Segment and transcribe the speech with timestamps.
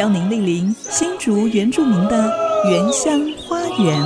[0.00, 2.32] 邀您莅临新竹原住民的
[2.64, 4.02] 原乡花园。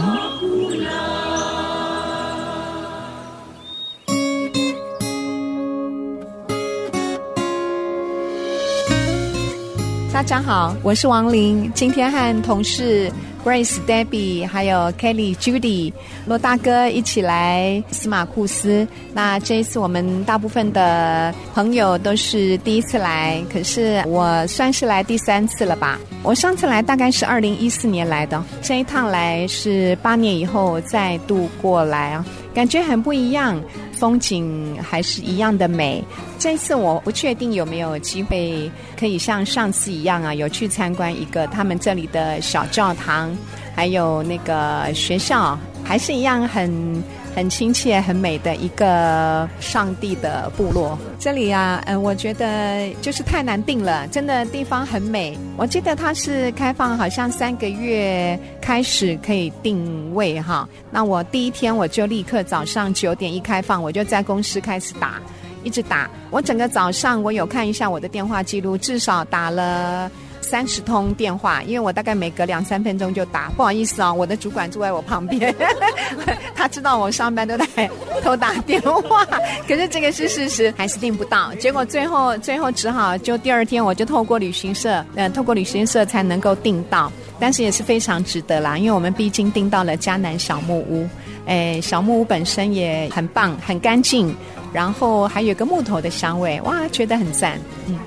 [10.13, 13.09] 大家好，我是王琳，今天和同事。
[13.45, 15.93] Grace、Debbie，还有 Kelly、Judy，
[16.27, 18.89] 罗大哥一起来司马库斯。
[19.13, 26.01] 那这一次我们大部分的朋友都是第一次来，可是我算是来第三次了吧。
[26.23, 32.25] 我上次来大概是二零一四年来的，这一趟来是八年以后再度过来啊，
[32.55, 33.63] 感觉很不一样。
[33.95, 36.05] 风景还是一样的美。
[36.39, 43.35] 这一次我不确定有没有机会可以像上次一样啊，有去参观一个他们这里的小教堂，
[43.75, 47.03] 还有那个学校，还是一样很。
[47.35, 50.97] 很亲切、很美的一个上帝的部落。
[51.19, 55.37] 这里啊，嗯，我觉得就是太难订了，真的地方很美。
[55.57, 60.69] 我记得它是开放，好像三个月开始可以定位哈。
[60.91, 65.21] 那我第一天我就立刻早上九点一开放，我就在公司开始打，
[65.65, 66.09] 一直打。
[66.31, 70.11] 我整个早上我有看一下我的电话记录，至少打了。
[70.45, 73.51] 三十通电话，因为我大概每隔两三分钟就打。
[73.57, 75.55] 不好意思啊，我的主管坐在我旁边，
[76.55, 77.91] 他知道我上班都在
[78.23, 79.25] 偷打电话。
[79.67, 81.53] 可是这个是事实，还是订不到。
[81.55, 87.11] 结果最后最后只好就第二天我就透过旅行社，呃，透过旅行社才能够订到。
[87.41, 91.09] 但是也是非常值得啦，因为我们毕竟订到了迦南小木屋。
[91.47, 94.35] 哎，小木屋本身也很棒，很干净，
[94.73, 97.99] 然后还有个木头的香味，哇，觉得很赞，嗯。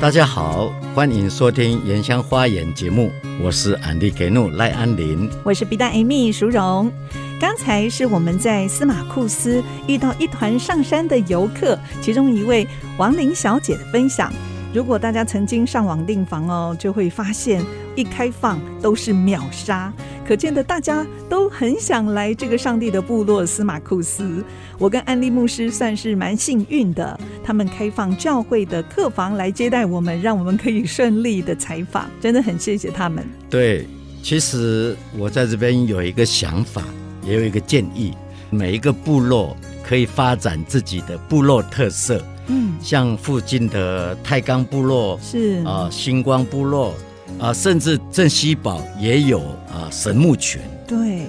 [0.00, 6.90] 大家好，欢迎收听《原乡花园》节目，我是安迪格努赖安林，我是比达艾米淑荣。
[7.38, 12.66] 刚才是我们在司马库斯遇到一团上山的游客，其中一位
[12.96, 14.32] 王林小姐的分享。
[14.72, 17.60] 如果大家曾经上网订房哦，就会发现
[17.96, 19.92] 一开放都是秒杀，
[20.24, 24.44] 可见的大家都很想来这个上帝的部落司马库斯。
[24.78, 33.26] 我跟安利牧师算是蛮幸运的，他们开放教会的客房来接待我们，让我们可以顺利的采访，真的很谢谢他们。
[33.50, 33.88] 对，
[34.22, 36.84] 其实我在这边有一个想法，
[37.24, 38.14] 也有一个建议，
[38.50, 42.24] 每一个部落可以发展自己的部落特色。
[42.50, 46.92] 嗯，像附近的太钢部落是啊，星光部落
[47.38, 49.38] 啊，甚至镇西堡也有
[49.72, 50.60] 啊神木泉。
[50.86, 51.26] 对，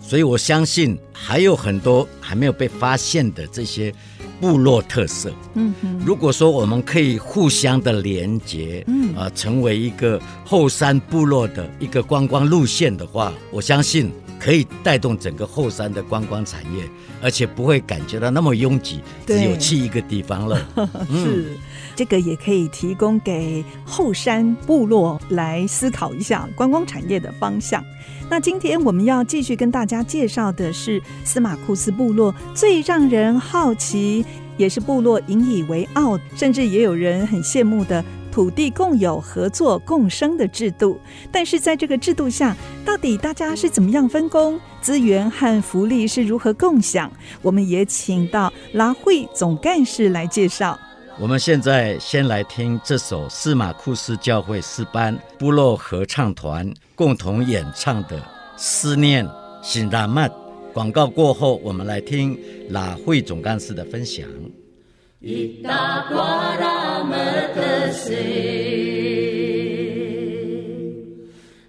[0.00, 3.92] 所以我相信还有很多还没有被发现的这些
[4.40, 5.30] 部落特色。
[5.54, 14.10] 嗯哼，如果说我们可以互相的连接，嗯啊，成为一个后山部落的一个观光路线的话，我相信。
[14.42, 16.82] 可以带动整个后山的观光产业，
[17.22, 20.60] 而且不会感觉到那么拥挤，只有去一个地方了。
[20.74, 21.56] 嗯、是，
[21.94, 27.84] 这个也可以提供给后山部落来思考一下观光产业的方向。
[28.28, 34.24] 那今天我们要继续跟大家介绍的是司马库斯部落最让人好奇，
[34.56, 38.04] 也是部落引以为傲，甚至也有人很羡慕的。
[38.32, 40.98] 土地共有、合作共生的制度，
[41.30, 44.58] 但是在这个制度下，到底大家是怎么样分工？
[44.80, 47.12] 资源和福利是如何共享？
[47.42, 50.76] 我们也请到拉会总干事来介绍。
[51.20, 58.18] 我们现在先来听这首司马库斯教会诗班部落合唱团共同演唱的
[58.56, 59.28] 《思念
[59.62, 60.26] 辛拉曼》。
[60.72, 62.38] 广告过后，我们来听
[62.70, 64.26] 拉会总干事的分享。
[65.24, 68.16] 伊达瓜拉麦特西，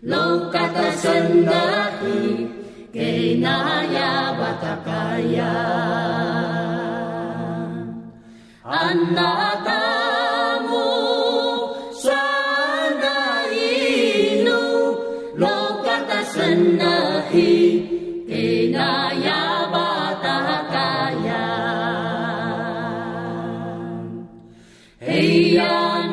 [0.02, 0.50] 卢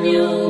[0.02, 0.49] 那，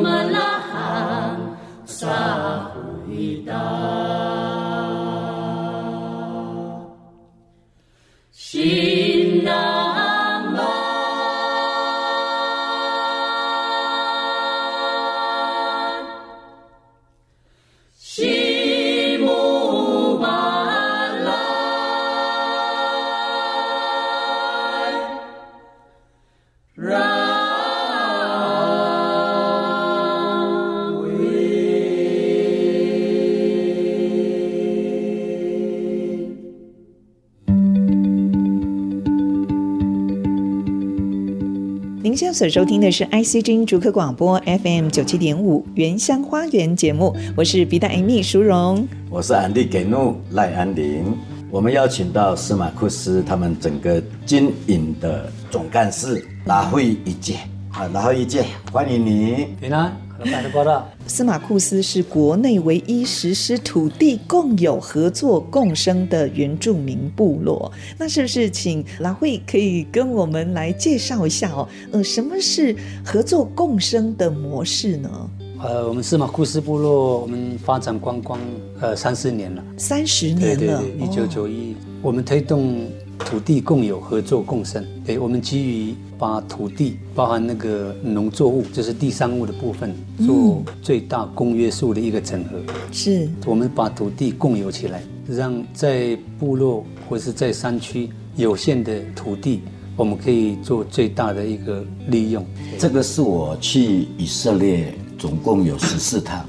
[42.21, 51.03] 现在所收听的是 IC 之音竹科广播 FM 九七点五原乡花园节目，我是 B 大 Amy 淑荣，我是安迪给怒赖安林。
[51.51, 57.37] 我们邀请到司马库斯他们整个经营的总干事拿会一介
[57.71, 59.57] 啊，拿会一介，欢迎你。
[59.59, 59.91] 平安，
[60.21, 60.87] 和大家报道。
[61.07, 67.73] 司马库斯是国内唯一实施土地共有、合作共生的原住民部落。
[67.97, 71.67] 那是不是请拉慧可以跟我们来介绍一下哦？
[71.91, 75.31] 呃，什么是合作共生的模式呢？
[75.63, 78.39] 呃，我们司马库斯部落，我们发展观光
[78.79, 82.87] 呃三十年了，三十年了，对对对，一九九一，我们推动
[83.19, 84.87] 土地共有、合作共生。
[85.05, 89.93] 对，我们基于把土地包含那个农作物，就是地上物的部分，
[90.27, 92.61] 做最大公约数的一个整合。
[92.93, 99.63] 是，我们把土地共有起来，让在部落或是在山区有限的土地，
[99.97, 102.45] 我们可以做最大的一个利用。
[102.79, 104.95] 这个是我去以色列。
[105.21, 106.47] 总共有十四趟，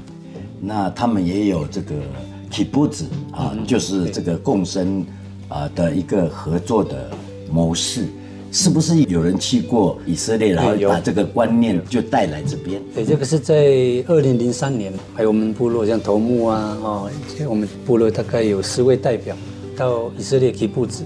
[0.58, 1.94] 那他们也有这个
[2.50, 5.04] kibbutz 啊，就是这个共生
[5.48, 7.10] 啊的一个合作的
[7.52, 8.06] 模式，
[8.52, 12.80] 是不是有人去过以色列，然后把这个观念就带来这边？
[12.94, 13.54] 对，这个是在
[14.06, 17.10] 二零零三年，还有我们部落像头目啊，哦，
[17.48, 19.34] 我们部落大概有十位代表
[19.74, 21.00] 到以色列 kibbutz，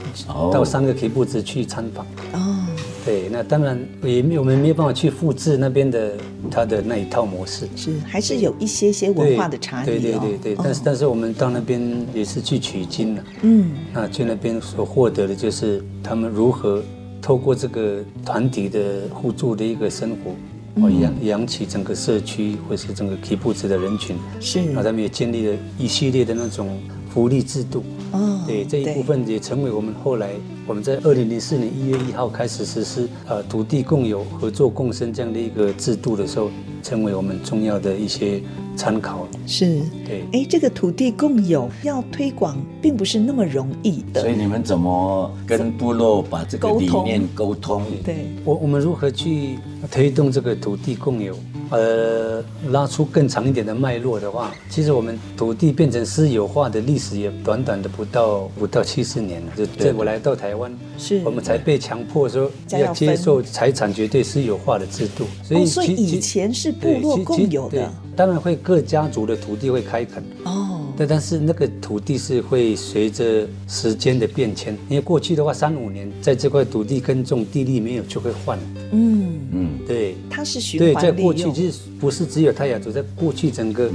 [0.53, 2.05] 到三个 kibbutz 去参访。
[2.33, 2.67] 哦。
[3.05, 6.15] 对，那当然也没有，我们没有办法去复制那边的
[6.51, 9.87] 他的那一套模式，是还是有一些些文化的差异，哦。
[9.87, 16.83] 对对对对，但是但是我们到那边也是去取经了，嗯，那去那边所获得的就是他们如何
[17.21, 26.79] 透过这个团体的互助的一个生活，哦养养起整个社区或是整个皮布子的人群，是，然后他们也建立了一系列的那种
[27.11, 27.83] 福利制度。
[28.13, 30.31] 哦，对，这一部分也成为我们后来
[30.67, 36.51] 我们在二零零四年一月一号开始实施呃土地共有、合作共生这样的一个制度的时候，
[36.83, 38.43] 成为我们重要的一些
[38.77, 39.29] 参考。
[39.47, 44.21] 是，对，哎，这个土地共有要推广，并不是那么容易的。
[44.21, 47.85] 所以你们怎么跟部落把这个理念沟通？
[48.05, 49.59] 对，我我们如何去
[49.89, 51.37] 推动这个土地共有？
[51.69, 59.53] 呃，拉出更长一点的脉络的话，其实我们土地变成私有化的历史也短短的不到不到七十年了。
[59.57, 65.25] 就在我来到台湾，是我们才被强迫说要接受财产绝对私有化的制度。
[65.43, 70.23] 所以，哦，所以以前是部落共有的，当然会各家族的土地会开垦。
[70.45, 70.73] 哦。
[70.97, 78.59] 对，但是那个土地是会随着时间的变迁，因为过去的话三五年在这块土地耕种，地力没有就会换。
[78.93, 81.03] 嗯嗯，对，它是循环利用。
[81.03, 83.91] 对，在过去其实不是只有泰雅族，在过去整个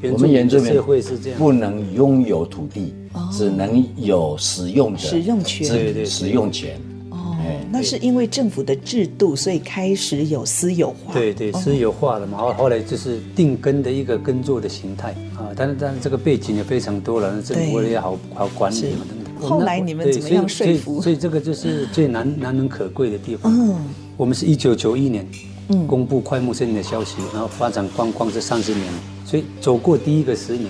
[0.00, 2.94] 原住民的社会是这样，不能拥有土地，
[3.32, 6.76] 只能有使用的使用权，对对，使用权。
[7.10, 7.36] 哦
[7.70, 11.12] 那是因为政府的制度，所以开始有私有化。
[11.12, 15.52] 对对，私有化了嘛，后后来就是定根的一个耕作的形态啊。
[15.54, 19.48] 但是但是这个背景也非常多了，政府为了要好好管理嘛等等。
[19.48, 21.00] 后来你们怎么样说服？
[21.00, 23.52] 所以，所以这个就是最难难能可贵的地方。
[23.54, 23.76] 嗯，
[24.16, 25.26] 我们是一九九一年
[25.68, 28.86] 嗯公布快木森林的消息，然后发展观光这三十年，
[29.26, 30.68] 所以走过第一个十年。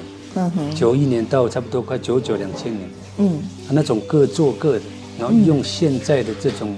[0.74, 2.88] 九一年到差不多快九九两千年。
[3.18, 3.38] 嗯，
[3.70, 4.82] 那种各做各的。
[5.18, 6.76] 然后用现在的这种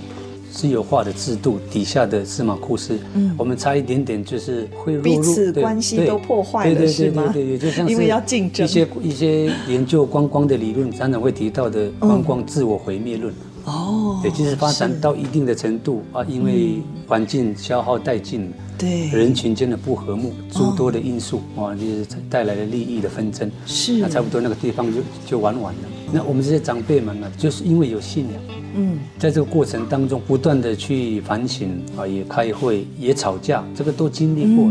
[0.51, 13.31] 私有化的制度底下的司马库斯，嗯，我们差一点点就是会落入彼此关系都破坏了，对对对对对，就像是因为要竞争一些一些研究观光的理论，常常会提到的观光自我毁灭论。
[13.65, 23.51] 哦，对，就是发展到一定的程度啊，因为环境消耗殆尽，对，人群间的不和睦，诸多的因素啊，就是带来了利益的纷争。
[23.67, 25.81] 是，那差不多那个地方就就玩完了。
[26.13, 28.43] 那我们这些长辈们呢，就是因为有信仰，
[28.75, 34.71] 嗯，在这个过程当中不断的去反省啊，也开会，也吵架，这个都经历过，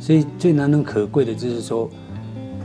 [0.00, 1.90] 所以最难能可贵的就是说，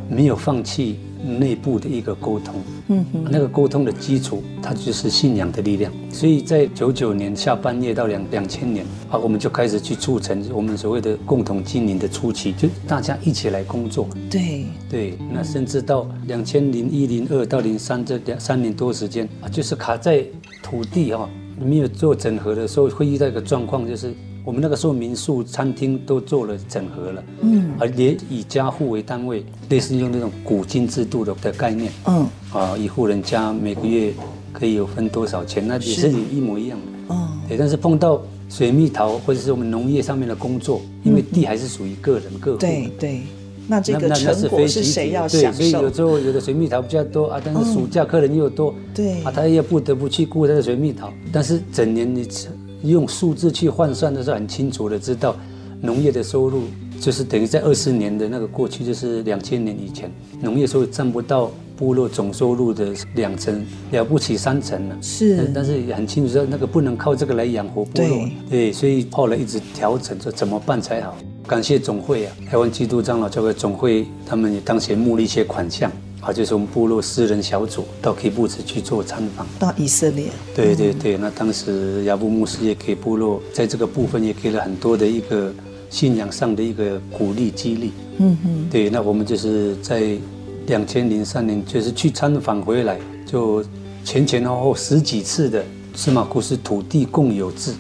[0.10, 0.98] 没有放弃。
[1.26, 2.56] 内部的一个沟通，
[2.88, 5.92] 嗯哼，那个沟通的基础，它就是信仰的力量。
[6.12, 14.08] 所以在九九年下半叶到两两千年啊，我们就开始去促成我们所谓的共同经营的初期，就大家一起来工作。
[14.30, 20.24] 对对，那甚至到两千零一零二到零三这两三年多时间啊，就是卡在
[20.62, 21.30] 土地哈
[21.60, 24.14] 没有做整合的时候，会遇到一个状况，就是。
[24.46, 34.14] 我们那个时候民宿、餐厅都做了整合了，嗯，而也以家户为单位，类似用那种古今制度的的概念，嗯，啊，一户人家每个月
[34.54, 37.58] 可以有分多少钱，那也是一模一样的，嗯，对。
[37.58, 43.22] 但是碰到水蜜桃或者是我们农业上面的工作，因为地还是属于个人个户，对对。
[43.68, 45.58] 那这个成果是谁要享受？
[45.58, 49.24] 对，所以有时候有的水蜜桃比较多啊，但是暑假客人又多，对。
[49.24, 52.50] 啊，他也不得不去顾他的水蜜桃，但是整年你吃。
[52.90, 55.36] 用数字去换算的时候，很清楚的知道
[55.82, 56.64] 农业的收入
[57.00, 60.12] 就是等于在二十年的那个过去，就是两千年以前，
[60.42, 64.98] 农业收入占不到部落总收入的两成，了不起三成了。
[65.02, 68.08] 是，但，是也很清楚说那个不能靠这个来养活部落。
[68.08, 71.16] 对，对，所以后来一直调整，说怎么办才好。
[71.46, 75.92] 感谢总会啊，台湾基督长老教会总会，他们也当前募了一些款项。
[76.26, 80.32] 啊，就是我们部落私人小组到基布兹去做参访，到以色列。
[80.56, 85.54] 对对对，那当时亚布牧师也给部落在这个部分也给了很多的一个
[85.88, 87.92] 信仰上的一个鼓励激励。
[88.18, 90.18] 嗯哼，对，那我们就是在
[90.66, 93.64] 两千零三年就是去参访回来，就
[94.04, 95.64] 前前后后十几次的
[95.94, 97.72] 司马库斯土地共有制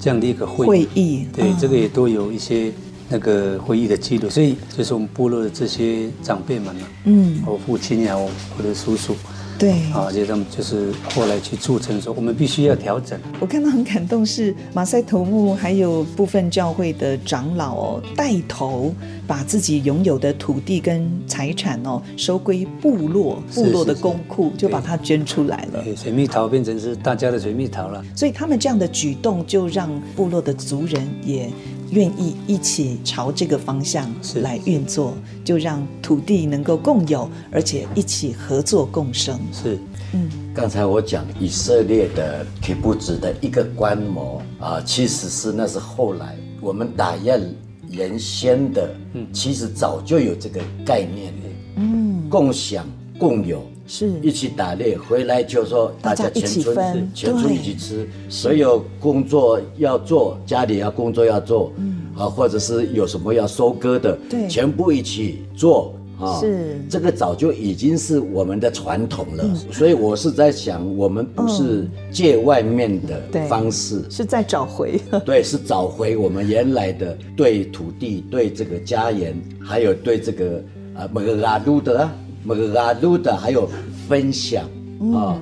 [0.00, 2.72] 这样的一个会会议，对，这个也都有一些。
[3.08, 9.14] 那个会议的记录，所以就是我们部落的这些长辈们嘛，嗯，我父亲呀，我我的叔叔，
[9.58, 13.18] 对，啊，这些他们就是后来去促成说，我们必须要调整。
[13.38, 18.94] 我看到很感动，是马赛头目还有部分教会的长老哦，带头
[19.26, 25.84] 把自己拥有的土地跟财产哦收归部落，部落的公库，就把它捐出来了。
[25.96, 28.04] 水蜜桃变成是大家的水蜜桃了。
[28.14, 31.50] 所以他们这样的举动，就让部落的族人也。
[31.90, 35.14] 愿意一起朝这个方向来运作，
[35.44, 39.38] 就让土地能够共有，而且一起合作共生。
[39.52, 39.78] 是，
[40.12, 47.54] 嗯，刚才我讲以色列的铁布子的一个观摩啊，其实是那是后来我们打雁
[47.94, 51.42] 原先的，嗯，其实早就有这个概念了，
[51.76, 52.86] 嗯，共享
[53.18, 53.62] 共有。
[53.86, 54.10] 是。
[54.22, 61.94] 一起打猎回来就说大家全村全村一起吃，所有工作要做，家里要工作要做，嗯。
[62.16, 66.40] 啊，或者是有什么要收割的，对，全部一起做啊。
[66.40, 80.62] 是这个早就已经是我们的传统了，所以我是在想，我们不是借外面的方式，是在找回， 对，是找回我们原来的对土地、对这个家园，还有对这个
[80.94, 82.08] 啊某个阿鲁的。
[82.46, 83.66] 某个阿鲁的还有
[84.06, 84.66] 分享
[85.14, 85.40] 啊，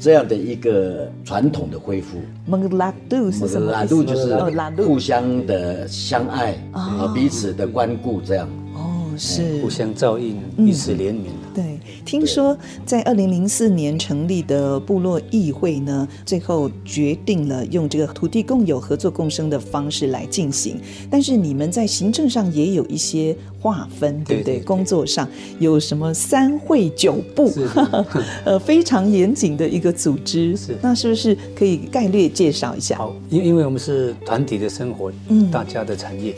[0.00, 2.16] 这样的一个传统的恢复。
[2.46, 3.70] 某个拉鲁是什么？
[3.70, 4.34] 拉鲁就是
[4.82, 8.48] 互相的相爱啊，彼此的关顾这样。
[8.74, 8.87] 哦，
[9.18, 11.26] 是互相照应，彼此怜悯。
[11.54, 12.56] 对，听说
[12.86, 20.76] 在二零零四年成立的部落议会呢，最后决定了用这个土地共有、合作共生的方式来进行。
[21.10, 27.52] 但是你们在行政上也有一些划分，对不对，工作上有什么三会九部，
[28.44, 30.56] 呃，非常严谨的一个组织。
[30.56, 32.96] 是，那是不是可以概略介绍一下？
[32.98, 36.34] 好，因因为我们是团体的生活，嗯，大家的产业。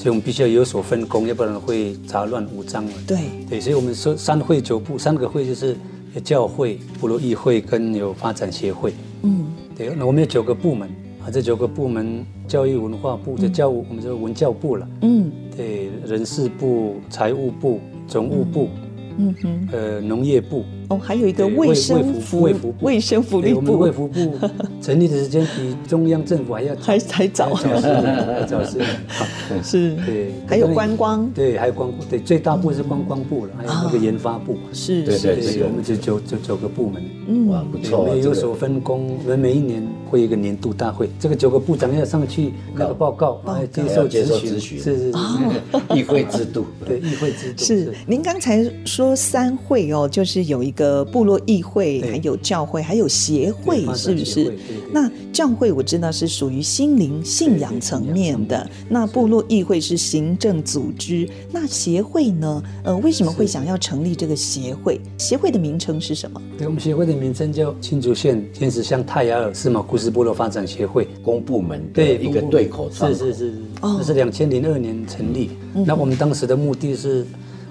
[0.00, 2.92] 所以我们必须要有所分工，要不然会杂乱无章了。
[3.06, 5.76] 对对，所以我们说三会九部，三个会就是
[6.24, 8.94] 教会、部落议会跟有发展协会。
[9.24, 9.44] 嗯，
[9.76, 10.88] 对，那我们有九个部门
[11.22, 14.88] 啊，这九个部门，教育文化部就教务，我们就文教部了。
[15.02, 17.78] 嗯，对，人事部、财务部、
[18.08, 18.70] 总务部。
[19.18, 23.58] 嗯哼，呃，农业部哦，还有一个卫生服卫福卫生福利部。
[23.58, 24.34] 我们卫福部
[24.82, 28.80] 成立的时间比中央政府还要还还早，还早是，
[29.62, 44.24] 是，对，还有观光，对，还有观光，对，最大部是观光部了，还有那个研发部，是，对对对，我们就九九九个部门，嗯，哇，不错，我们有所分工，我们每一年会有一个年度大会，这个九个部长要上去那个报告，来接受咨
[44.58, 47.64] 询，是是是，议会制度， 对，议会制度。
[47.64, 47.94] 是。
[48.08, 49.14] 您刚才说。
[49.20, 54.58] 三会哦，就是有一个部落议会，还有教会，还有协会，是不是？
[54.90, 62.62] 那教会我知道是属于心灵信仰层面的，那部落议会是行政组织，那协会呢？
[62.82, 64.98] 呃，为什么会想要成立这个协会？
[65.18, 66.40] 协会的名称是什么？
[66.56, 73.54] 对，我们协会的名称叫新竹县天使乡泰雅尔司马库斯部落发展协会，公部门对一个对口是是是，
[73.98, 75.50] 这是两千零二年成立。
[75.84, 77.26] 那我们当时的目的是。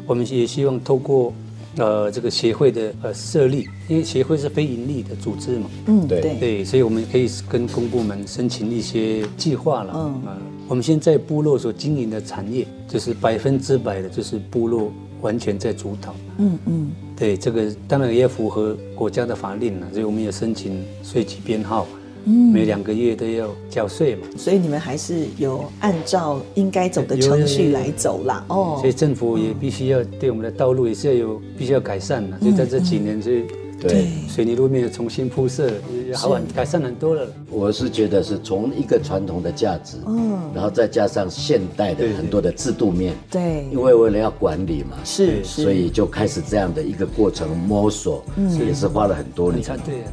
[0.08, 1.32] 我们也希望透过，
[1.78, 9.94] 呃，这个协会的呃设立，因为协会是非盈利的组织嘛，嗯，对对，所以我们可以跟公部门申请一些计划了。
[9.96, 16.16] 嗯，呃，我们现在部落所经营的产业，就是百分之百的，就是部落完全在主导。
[16.38, 21.88] 嗯嗯，对，这个当然也符合国家的法令了，所以我们也申请税籍编号。
[22.30, 28.46] 每两个月都要缴税嘛，所以你们还是有按照应该走的程序来走啦。
[28.50, 32.38] 哦，所以政府也必须要对我们的道路也是要有必须要改善了。
[32.42, 33.46] 就在这几年，所以
[33.80, 35.72] 对水泥路面重新铺设，
[36.14, 37.28] 好很改善很多了。
[37.50, 49.64] 我是觉得是从一个传统的价值，嗯，然后再加上现代的很多的制度面，对，因为为了要管理嘛，是，所以就开始这样的一个过程摸索，嗯，也是花了很多年。
[49.86, 50.04] 对。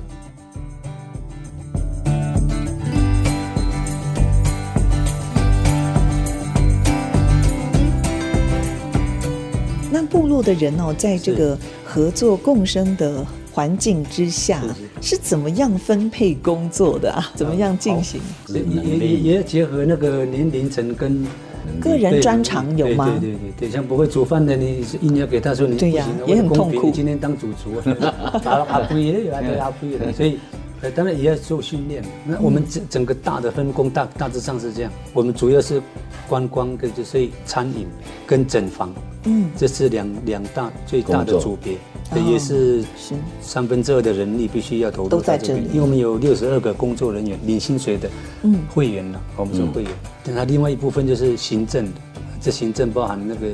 [9.96, 14.62] 们部落的人哦，在这个合作共生的环境之下，
[15.00, 17.32] 是，是怎么样分配工作的啊？
[17.34, 18.20] 怎么样进行？
[18.48, 21.24] 也也也结合那个年龄层跟
[21.80, 23.16] 个人专长有吗？
[23.20, 26.86] 对对对对，像不会煮饭的，你是硬要给他说你对呀，也很痛苦。
[26.86, 27.76] 你今天当主厨，
[28.44, 30.38] 啊啊不也啊对啊不也，所以。
[30.82, 32.04] 呃，当然也要做训练。
[32.26, 35.80] 那我们整整个大的分工大大致上是这样，我们主要是
[36.28, 37.86] 观光跟就是餐饮
[38.26, 38.92] 跟整房，
[39.24, 41.78] 嗯，这是两两大最大的组别，
[42.12, 42.84] 这也是
[43.40, 48.10] 三分之二的人力必须要投入在这里，因为我们有六十二个工作人员领薪水的，
[48.42, 49.90] 嗯，会员了，我们是会员。
[50.24, 51.92] 那另外一部分就是行政的，
[52.40, 53.46] 这行政包含那个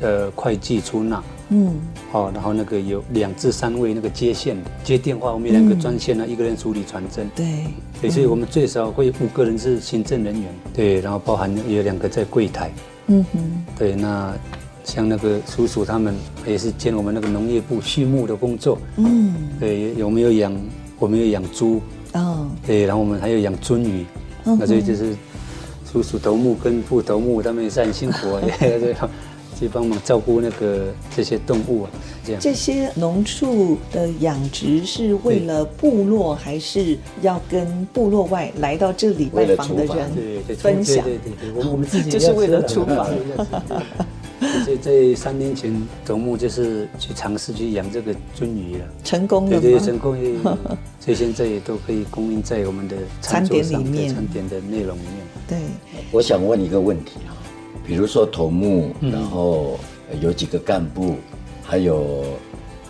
[0.00, 1.22] 呃会计出纳。
[1.50, 1.74] 嗯，
[2.12, 7.64] 好，然后那个有两至三位那个接线的接电话，我们有两个专线呢，嗯、一个人处理传真，对，
[8.02, 12.70] 对，所以我们最少会五个人是行政人员，对，然后包含有两个在柜台，
[13.06, 14.34] 嗯哼，对，那
[14.84, 16.14] 像那个叔叔他们
[16.46, 20.54] 也是兼我们那个农业部畜牧的工作，嗯，对，有没有养
[20.98, 21.80] 我们有养猪，
[22.12, 24.04] 哦，对，然后我们还有养鳟鱼，
[24.44, 25.16] 嗯、那所以就是
[25.90, 28.94] 叔叔头目跟副头目他们也是很辛苦啊，对。
[29.58, 31.90] 去帮忙照顾那个这些动物啊，
[32.24, 32.40] 这样。
[32.40, 41.04] 这些农畜的养殖是为了部落，还是要跟部落外来到这里拜访的人分享？
[41.04, 43.08] 对对对，我我们自己 就是为了厨房。
[44.64, 45.74] 所以在三年前，
[46.06, 49.60] 头目就是去尝试去养这个鳟鱼了，成功了？
[49.60, 50.16] 对对，成功。
[51.00, 55.26] 所以现在也都可以供应在我们的餐点里面，餐点的内容里面。
[55.48, 55.58] 对，
[56.12, 57.34] 我想问一个问题啊。
[57.88, 59.78] 比如说头目，然后
[60.20, 61.14] 有几个干部，
[61.62, 62.22] 还有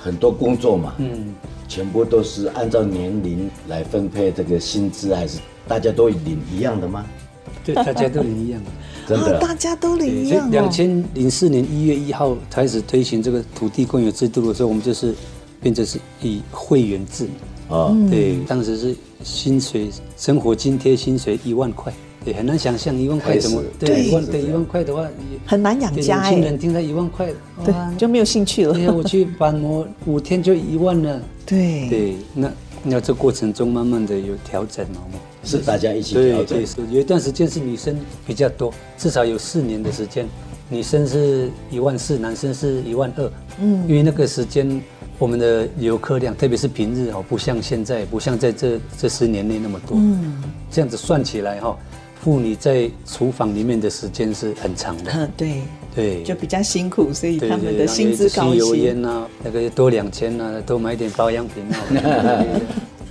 [0.00, 1.32] 很多工作嘛，嗯，
[1.68, 7.06] 全部都是按照年龄来分配这个薪资，还是大家都领一样的吗？
[7.64, 8.70] 对，大家都领一样的，
[9.06, 10.50] 真的，大家都领一样。
[10.50, 15.14] 两千零四年一月一号开始推行这个土地公有制度的时候，我们就是
[15.62, 17.28] 变成是以会员制。
[17.68, 21.92] 啊，对，当时是薪水生活津贴薪水一万块。
[22.28, 26.30] 对，很难想象一万块怎么对一万对一万块的话也很难养家哎。
[26.32, 27.26] 年轻人听到一万块，
[27.64, 28.74] 对就没有兴趣了。
[28.74, 31.22] 对呀，我去板模五天就一万了。
[31.46, 35.00] 对对，那那这过程中慢慢的有调整嘛？
[35.42, 36.58] 是大家一起调整。
[36.58, 40.26] 对，是有一段时间是女生比较多，至少有四年的时间，
[40.68, 43.32] 女生是一万四，男生是一万二。
[43.58, 44.82] 嗯，因为那个时间
[45.18, 49.96] 我们的游客量，特别是平日哦，不像现在，不像在这这十年内那么多。
[49.98, 51.74] 嗯，这样子算起来哈。
[52.22, 55.62] 妇女在厨房里面的时间是很长的， 嗯，对
[55.94, 62.44] 对，就比较辛苦，所以他们的薪资高一油烟呐，那个多两千呐，多买点保养品啊。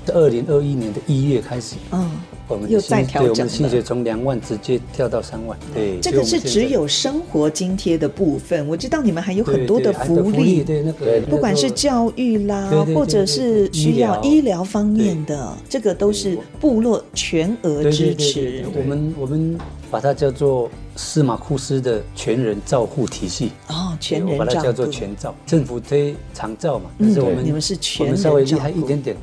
[0.13, 2.09] 二零二一年的一月开始，嗯。
[2.47, 5.57] 我们又再调整，我们薪水从两万直接跳到三万。
[5.73, 8.67] 对，这个是只有生活津贴的部分。
[8.67, 18.63] 我知道你们还有很多的福利，对那个，不管是教育啦，或者是需要医疗方面的，这个都是部落全额支持。
[18.73, 19.57] 我们我们
[19.89, 23.51] 把它叫做司马库斯的全人照护体系。
[23.69, 25.33] 哦，全人照，把它叫做全照。
[25.45, 29.15] 政府推长照嘛，但是我们你们是全，我们稍微厉害一点点。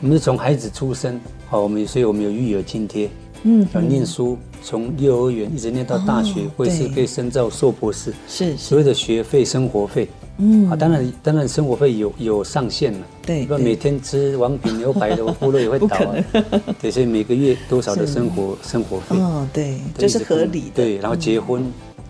[0.00, 1.20] 我们是从孩子出生。
[1.48, 3.08] 好，我们所以我们有育儿津贴，
[3.44, 16.14] 嗯，要念书，从幼儿园一直念到大学，或者是可以深造硕博士，是所有的学费、生活费，嗯，啊，当然当然生活费有有上限了，对，不每天吃王品牛排的我部落也会倒啊，
[16.80, 21.64] 对，所以每个月多少的生活 生活费，哦，对，这是合理的，对，然后结婚，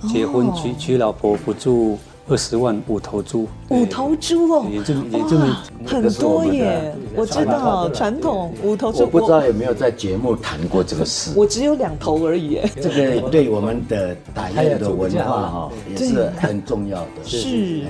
[0.08, 1.98] 结婚娶娶老婆补助。
[2.28, 5.38] 二十万五头猪，五头猪哦，也就也就
[5.86, 6.92] 很多耶。
[7.14, 11.30] 我知道传统五头猪，我不知道有没有在节目谈过这个事。
[11.36, 12.58] 我只有两头而已。
[12.82, 17.22] 这个对我们的打猎的文化哈也是很重要的。
[17.22, 17.82] 是，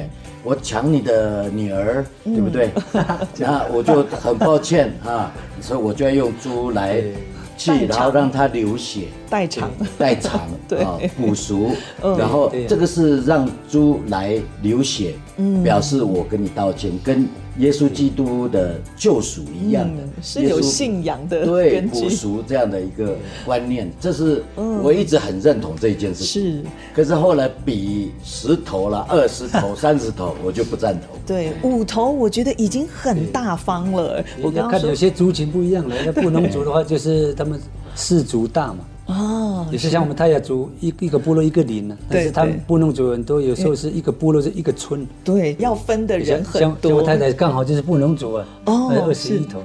[0.47, 2.71] 我抢你的女儿，对不对？
[3.39, 7.03] 那我就很抱歉啊，所以我就要用猪来。
[7.59, 10.83] 去，然后让它流血，代偿，代偿， 对。
[10.83, 11.71] 啊，补赎，
[12.19, 17.27] 然后这个是让猪来流血，嗯，表示我跟你道歉，跟
[17.59, 26.43] 耶稣基督的救赎一样的，是有信仰的，对，补赎这样的一个观念，这是我一直很认同这一件事情。
[26.43, 26.63] 是，
[26.95, 31.19] 可是后来比十头了，二十头、三十头，我就不赞同。
[31.27, 34.25] 对，五头我觉得已经很大方了。
[34.43, 37.61] 我刚看有些族群不一样了，那布农族的话就是他们
[37.95, 38.81] 氏族大嘛。
[39.07, 46.91] 哦，也是像我们泰雅族一一个部落一个林呢，但是他们布农族人都有时候是一个部落是一个村，对，要分的人很多。
[46.91, 49.63] 像我太太刚好就是布农族啊，哦，二十一头，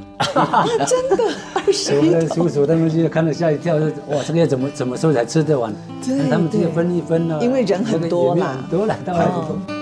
[0.85, 1.23] 真的
[1.55, 2.05] 二十一头。
[2.05, 5.73] 我的叔叔他们就看了吓一跳，说哇，这个要怎么怎么时候才吃得完？
[6.29, 9.80] 他们就分一分呢，因为人很多嘛，多了，到二十头。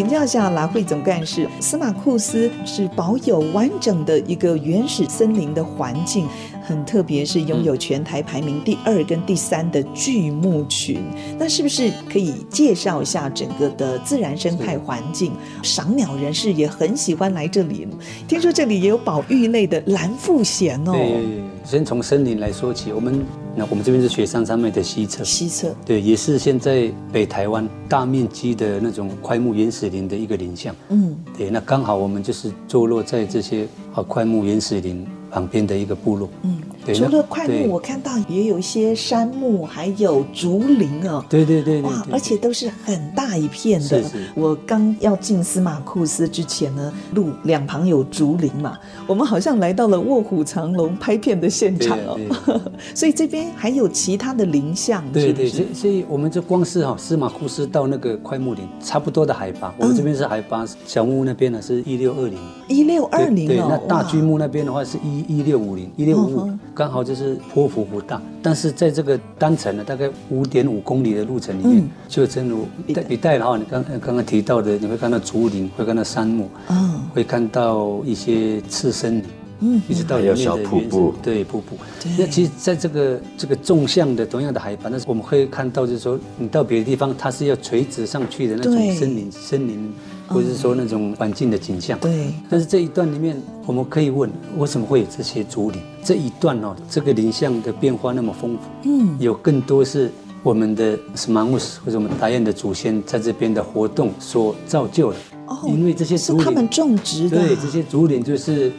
[0.00, 6.26] 请教一下啦，会总干事，司马库斯是保有完整的一个原始森林的环境。
[6.62, 11.02] 很特别，是拥有全台排名第二跟第三的巨木群。
[11.38, 15.32] 那是不是可以介绍一下整个的自然生态环境？
[15.62, 17.86] 赏鸟人士也很喜欢来这里。
[18.26, 20.92] 听说这里也有保育类的蓝腹鷴哦。
[20.92, 22.90] 对，先从森林来说起。
[22.90, 23.22] 我们
[23.56, 30.74] 那我们这边是雪山上面的西侧，西侧对，也是现在北台湾大面积的那种块木原始林的一个林相。
[30.88, 35.06] 嗯，对，那刚好我们就是坐落在这些啊块木原始林。
[35.32, 41.24] 旁边的一个部落，嗯，对，除了快木，我看到也有一些杉木，还有竹林哦。
[41.28, 44.02] 对对对，对，哇，而且都是很大一片的。
[44.34, 52.18] 我刚要进司马库斯之前呢，路两旁有竹林嘛，我们好像来到了卧虎藏龙拍片的现场哦。
[52.94, 55.48] 所以这边还有其他的林相，对对。
[55.48, 62.38] 所以所以我们这光是哈司马库斯到那个快木林，差不多的海拔，我们这边是海拔，小木屋那边呢是一六二零。
[62.68, 63.48] 一六二零哦。
[63.48, 65.20] 对，那大巨木那边的话是一。
[65.30, 72.66] 一六五零，一六五五，刚好就是坡幅不大，但是在这个单程呢，大概五点五公里的路程里面，嗯、就正如
[73.06, 79.24] 比带的话，你刚刚刚提到的，你会看到竹林，会看到杉木，嗯，会看到一些次生林，
[79.60, 81.76] 嗯，一直到里面的小瀑布，对瀑布。
[82.18, 89.92] 那其实在这个这个纵向的同样的海拔，但是我们会看到，就是说你到别的地方，它是要垂直上去的那种森林，对森林。
[90.30, 92.32] 或者是说那种环境的景象，对。
[92.48, 95.82] 但是这一段里面，我们可以问，为什么会有这些竹林？
[96.04, 100.08] 这一段哦，这个林相的变化那么丰富，嗯，有更多是
[100.44, 105.16] 我们的 Semangус 或者我们达彦的祖先在这边的活动所造就的。
[105.46, 108.70] 哦，因为这些竹林是他们种植的，对，这些竹林就是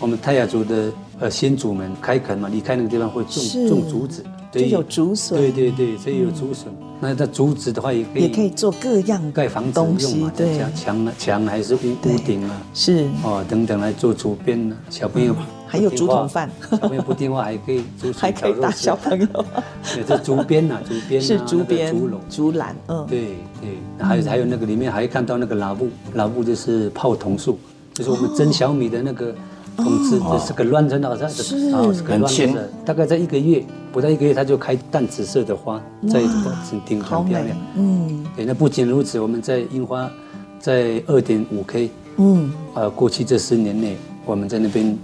[0.00, 4.24] 我们泰雅族的呃先祖们开垦嘛，离开那个地方会种种竹子。
[4.52, 6.72] 就有竹笋，对对对，所以有竹笋。
[6.98, 14.76] 那它竹子的话，也可以也可以做各样盖房子用嘛，对，墙墙还是屋屋顶啊，是哦等等来做竹编呢。
[14.88, 19.26] 小朋友还有竹筒饭，小朋友不听话还可以竹 还可以打小朋友。
[19.94, 24.06] 对，这竹编 呐，竹编是竹编竹笼竹篮，嗯，对对。
[24.06, 27.58] 还有还有那个里面还看到那个老布，老布就是泡桐树，
[27.92, 29.34] 就是我们蒸小米的那个。
[29.76, 33.62] 通知这是个乱成的，是个乱子，大概在一个月
[33.92, 36.22] 不到一个月，它就开淡紫色的花，在
[36.84, 37.56] 顶很漂亮。
[37.76, 40.10] 嗯，对，那不仅如此，我们在樱花
[40.58, 44.96] 在二点五 K，嗯，呃，过去这十年内，我们在那边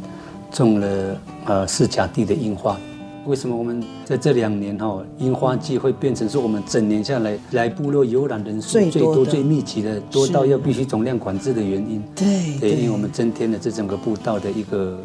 [0.50, 2.76] 种了呃四甲地的樱花。
[3.24, 12.02] 为什么我们在这两年哈樱花季会变成是我们整年下来来部落游览人数最多最密集的，多到要必须总量管制的原因？
[12.16, 14.98] 对对，因为我们增添了这整个步道的一个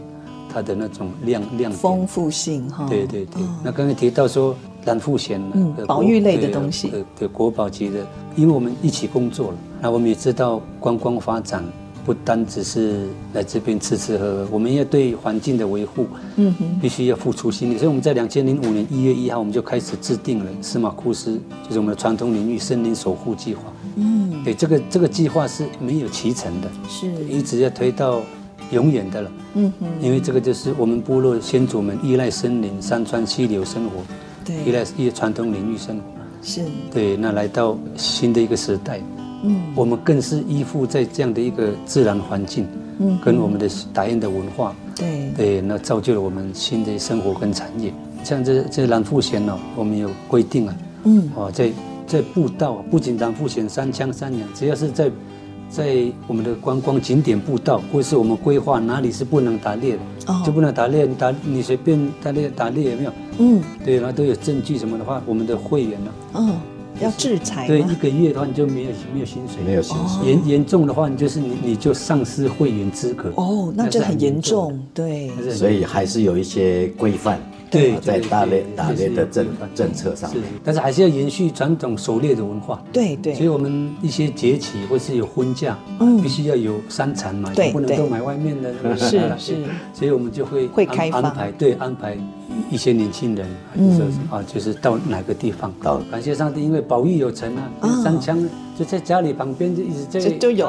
[0.52, 2.88] 它的那种量量丰富性哈。
[2.90, 11.64] 对对对，那刚才提到说蓝腹鷴，嗯，保育类的东西，对国宝级的，因为我们一起工作了，那我们也知道观光发展。
[12.08, 17.78] 不单只是来这边吃吃喝喝，我们要对环境的维护，嗯哼，必须要付出心力。
[17.78, 23.64] 所以我们在两千零五年一月一号，我们就开始制定了司马库斯，就是我们的传统领域森林守护计划。
[23.98, 28.22] 嗯，对，这个这个计划是没有期成的，是一直要推到
[28.72, 29.32] 永远的了。
[29.56, 34.02] 嗯哼，因为这个就是我们部落先祖们依赖森林、山川、溪流生活，
[34.46, 36.04] 对，依赖一些传统领域生活。
[36.42, 39.02] 是，对，那来到新的一个时代。
[39.44, 42.66] 嗯，我们更是依附在这样的一个自然环境，
[43.00, 47.94] 嗯，跟我们的打印的文化，对对，那造就了我们新的生活跟产业。
[48.24, 51.72] 像这这蓝富贤呢，我们有规定啊，嗯，哦，在
[52.06, 55.12] 在步道，不仅蓝富贤三枪三羊，只要是在
[55.70, 60.00] 在我们的观光景点步道，或是我们规划哪里是不能打猎的，
[60.34, 63.12] 哦，就不能打猎，你打你随便打猎打猎有没有？
[63.38, 66.56] 嗯，对，然后都有证据什么的话，我们的会员呢，嗯。
[67.02, 70.32] 要制裁，对，一个月的话你就没有没有薪水，没有薪水。
[70.32, 73.32] 严严重的话，你就是你你就丧失会员资格。
[73.36, 75.32] 哦，那这很严重，对。
[75.52, 80.44] 所以还是有一些规范，对，在打猎打猎的政政策上面。
[80.64, 82.82] 但是还是要延续传统狩猎的文化。
[82.92, 83.34] 对对。
[83.34, 88.74] 所以我们一些节气或是有婚嫁，嗯，必须要有山产嘛，对，不能都买外面的。
[88.98, 89.56] 是是。
[89.94, 92.18] 所以我们就会会开安排，对安排。
[92.72, 95.72] 一些年轻人，就是啊，就是到哪个地方？
[95.82, 97.70] 到感谢上帝，因为保育有成啊。
[98.04, 100.68] 山枪就在家里旁边，就一直在就有，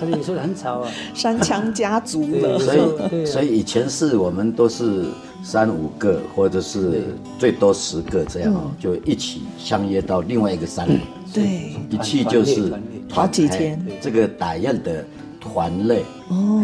[0.00, 0.90] 可能有时候很吵啊。
[1.14, 5.04] 山羌家族的， 所以所以以前是我们都是
[5.42, 7.02] 三五个，或者是
[7.38, 11.00] 最多十个这样哦，就一起相约到另外一个山里。
[11.32, 12.72] 对，一去就是
[13.10, 13.84] 好几天。
[14.00, 15.04] 这个打样的
[15.40, 16.02] 团类。
[16.28, 16.62] 哦，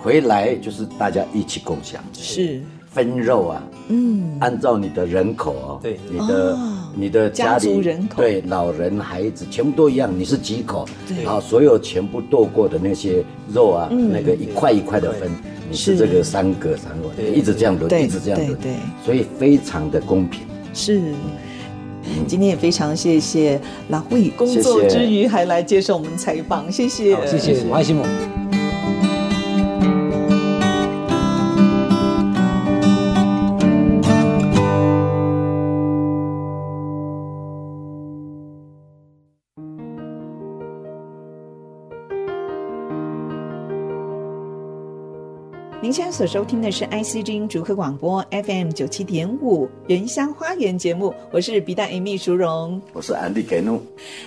[0.00, 2.02] 回来就是大家一起共享。
[2.12, 2.62] 是。
[2.88, 8.14] 分肉啊，嗯，按照你的人口哦，对，你的、哦、你的家里家族人口。
[8.16, 15.36] 对老人孩子全部都一样，你是几口，对，然后所有全部剁过的那些肉啊，嗯、那个一块一块的分，你
[15.72, 15.96] 是。
[15.96, 18.72] 这个三个三个，一直这样轮，一直这样轮，对，
[19.04, 20.42] 所以非常的公平。
[20.74, 21.00] 是，
[22.26, 28.04] 今天也非常谢谢老慧，工作之余还来接受我们采访，谢谢，谢谢，王西姆。
[45.86, 53.80] 您现在所收听的是 IC 之音竹科广播 FM 九七点五原乡花园节目，我是笔袋 Amy 淑荣，我是安利给怒，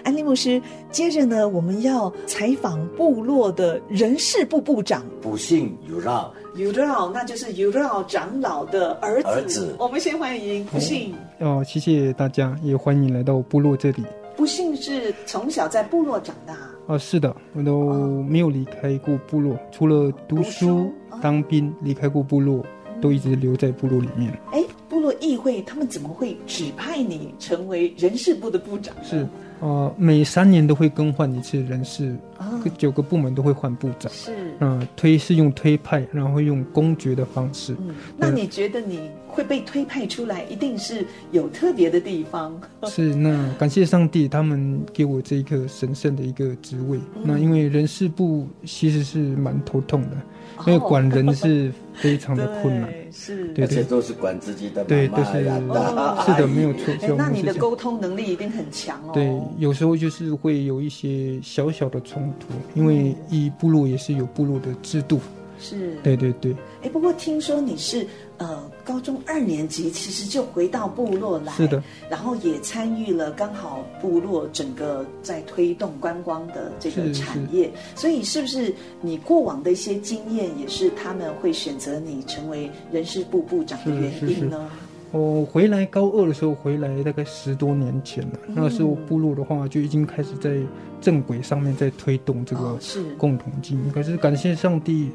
[0.06, 0.62] 安利牧师。
[0.90, 9.28] 接着呢，我们要采访部落的人事部部长，卜姓尤绕，尤绕，那就是尤绕长老的儿子。
[9.28, 11.14] 儿子，我们先欢迎卜姓。
[11.40, 14.06] 哦，谢谢大家，也欢迎来到部落这里。
[14.38, 16.56] 不幸是从小在部落长大。
[16.90, 20.92] 哦，是的，我都没有离开过部落，除了读书。
[21.22, 22.66] 当兵离开过部落，
[23.02, 24.32] 都一直留在部落里面。
[24.54, 28.96] 哎，部落议会他们怎么会指派你成为人事部的部长？
[29.04, 29.28] 是。
[29.62, 32.46] 呃，每三年都会更换一次人事，哦、
[32.78, 34.12] 九个部门都会换部长。
[34.12, 37.76] 是，呃，推是用推派，然后用公爵的方式。
[37.80, 42.58] 嗯，那你觉得你会被推派出来，一定是有特别的地方？
[42.84, 46.98] 是，那感谢上帝，他们给我这一个神圣的一个职位。
[47.16, 50.20] 嗯、那因为人事部其实是蛮头痛的，哦、
[50.68, 51.72] 因为管人是。
[52.02, 56.94] 非常的 困难，是，对，而且都是管自己的妈妈，对，都是，是的，没有错。
[57.02, 59.12] 哎，那你的沟通能力一定很强哦。
[59.14, 65.20] 对，有时候就是会有一些小小的冲突，因为一部落也是有部落的制度。
[65.60, 66.56] 是，对对对。
[66.82, 84.70] 哎，不过听说你是呃高中二年级，其实就回到部落来，是的，然后也参与了刚好部落整个在推动观光的这个产业，所以是不是你过往的一些经验，也是他们会选择你成为人事部部长的原因呢？
[85.12, 90.56] 我回来高二的时候，回来大概十多年前了，嗯、那时候部落的话就已经开始在
[91.02, 92.78] 正轨上面在推动这个
[93.18, 95.10] 共同经营，哦、是可是感谢上帝。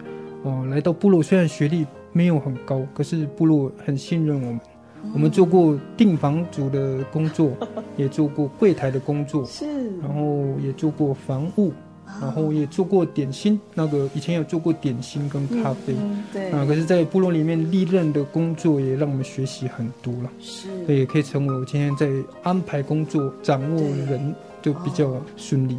[0.44, 4.61] 哦，来到部落虽然学历没有很高，可是部落很信任我们。
[5.02, 7.50] 嗯、我们做过订房组的工作，
[7.96, 9.66] 也做过柜台的工作，是，
[10.00, 11.70] 然后也做过房务，
[12.07, 13.61] 啊、然后也做过点心。
[13.74, 16.64] 那个以前有做过点心跟咖啡，嗯嗯、对啊。
[16.66, 22.09] 可是，在部落里面历任的工作也让我们学习很多了，是，所以也可以成为我今天在
[22.42, 25.76] 安排工作、掌握人就比较顺利。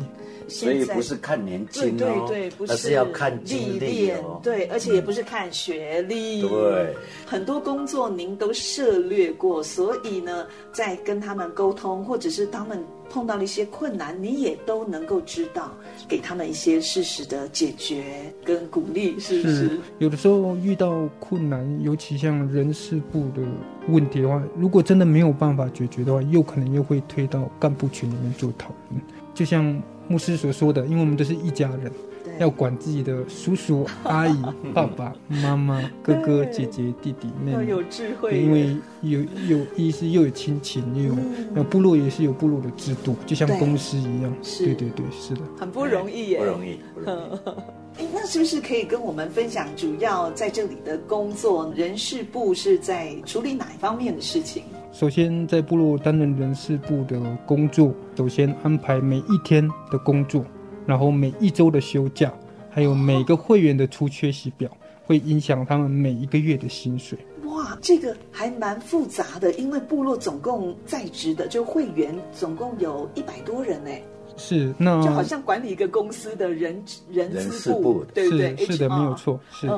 [0.47, 6.93] 所以不是看年轻哦，对对对，而是要看经历哦，对，而且也不是看学历，对，
[7.25, 15.71] 很多工作您都涉略过，所以呢，在跟他们沟通，或者是他们碰到了一些困难，你也都能够知道，
[16.07, 18.03] 给他们一些适时的解决
[18.43, 19.55] 跟鼓励，是不是？
[19.55, 23.41] 是，有的时候遇到困难，尤其像人事部的
[23.87, 29.01] 问题的话，如果真的没有办法解决的话，又可能又会推到干部群里面做讨论，
[29.33, 29.81] 就像。
[30.07, 31.91] 牧师所说的，因为我们都是一家人，
[32.23, 34.41] 对要管自己的叔叔、阿姨、
[34.73, 38.39] 爸爸妈妈、哥哥、姐姐、弟弟、妹妹，有智慧。
[38.39, 41.15] 因为有有一是，又有亲情，又
[41.55, 44.33] 有部落也是有部落的制度，就像公司一样。
[44.43, 46.79] 对，对对对，是的，很不容易耶，不容易。
[46.93, 47.39] 不容易
[47.97, 54.63] 哎，那是不是可以跟我们分享，主要在这里的工作，人事部是在处理哪一方面的事情？
[54.95, 60.45] 首先，在部落担任人事部的工作，首先安排每一天的工作，
[60.85, 62.33] 然后每一周的休假，
[62.69, 64.71] 还有每个会员的出缺席表，
[65.03, 67.19] 会影响他们每一个月的薪水。
[67.43, 74.01] 哇，这个还蛮复杂的，因为部落总共在职的就会员总共有一百多人哎。
[74.37, 78.55] 是，那就好像管理一个公司的人人事部，对不对？
[78.57, 79.39] 是的，没有错。
[79.51, 79.69] 是，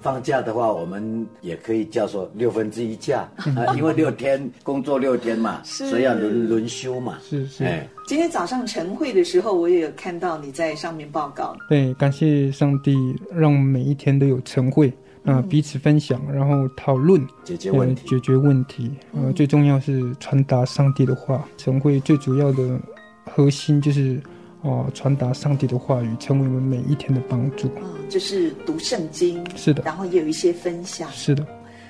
[0.00, 7.18] 放假的话，我们也可以叫做六分之一假 啊，因为六天工作六天嘛，所以要轮轮休嘛。
[7.22, 7.64] 是是。
[8.06, 11.56] 今天早上晨会的时候，我也有看到你在上面报告。
[11.68, 12.94] 对，感谢上帝，
[13.32, 14.92] 让每一天都有晨会
[15.24, 18.90] 啊，彼此分享，然后讨论解决问题，解决问题。
[19.12, 21.48] 呃，最重要是传达上帝的话。
[21.56, 22.78] 晨会最主要的。
[23.24, 24.20] 核心就是，
[24.62, 27.68] 哦、呃，传达上帝的话语，成为我们每一天的帮助。
[27.76, 29.44] 嗯，就是读圣经。
[29.56, 29.82] 是的。
[29.84, 31.10] 然后也有一些分享。
[31.12, 31.46] 是的。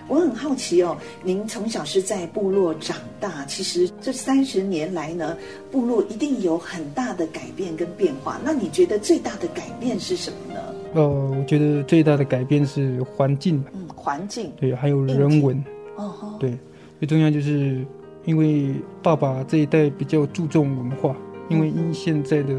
[0.06, 5.34] 我很好奇哦，您从小是在部落长大，其实这三十年来呢，
[5.70, 8.38] 部落一定有很大的改变跟变化。
[8.44, 10.60] 那你觉得最大的改变是什么呢？
[10.92, 15.64] 呃，我觉得最大的改变是环境，嗯，环境，对，还有人文，
[15.96, 16.54] 哦，对，
[16.98, 17.82] 最重要就是
[18.24, 21.14] 因为爸爸这一代比较注重文化，
[21.48, 22.54] 因为因现在的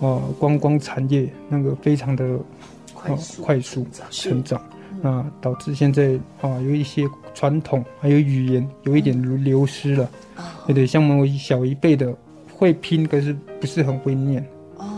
[0.00, 2.38] 呃观光产业那个非常的
[2.94, 4.60] 快速快速成长，
[5.02, 10.10] 那导致现在啊有一些传统还有语言有一点流失了，
[10.66, 12.14] 对对，像我们小一辈的
[12.54, 14.46] 会拼，可是不是很会念，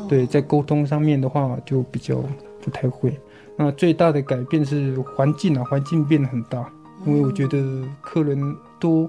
[0.09, 2.23] 对，在沟通上面的话就比较。
[2.61, 3.19] 不太会，
[3.57, 6.69] 那最大的改变是环境啊，环境变得很大，
[7.07, 9.09] 因为我觉得客人多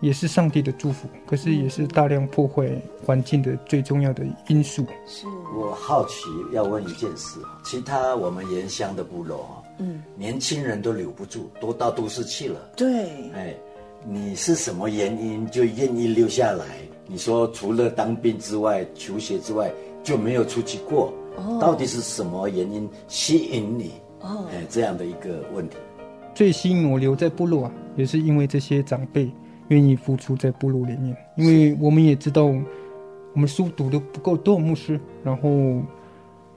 [0.00, 2.68] 也是上帝的祝福，可是也是大量破坏
[3.04, 4.84] 环境的最重要的因素。
[5.06, 12.60] 是我好奇要问一件事，其他我们原乡的部落，嗯，年轻人都留不住，都到都市去了。
[12.76, 13.54] 对，哎，
[14.06, 16.64] 你是什么原因就愿意留下来？
[17.06, 19.70] 你说除了当兵之外，求学之外，
[20.02, 21.12] 就没有出去过？
[21.36, 23.92] 哦到底是什么原因吸引你？
[24.20, 25.76] 哦，哎，这样的一个问题，
[26.34, 29.30] 最吸引我留在部落啊，也是因为这些长辈
[29.70, 31.16] 愿意付出在部落里面。
[31.34, 35.48] 因为我们也知道，我们书读的不够多，牧师，然后，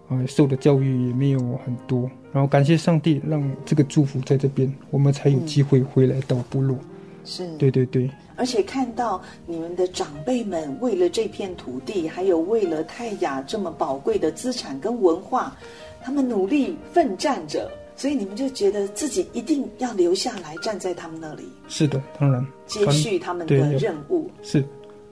[0.09, 2.09] 呃，受的教育也没有很多。
[2.31, 6.77] 然后感谢上帝，让这个祝福在这边，我们才有机会回来到部落。
[7.23, 8.09] 是，对对对。
[8.35, 15.55] 而且看到你们的长辈们为了这片土地，还有为了泰雅这么宝贵的资产跟文化，
[16.01, 21.43] 他们努力奋战着，所以你们就觉得自己一定要留下来，站在他们那里。
[21.67, 24.29] 是的，当然，接续他们的任务。
[24.41, 24.63] 是，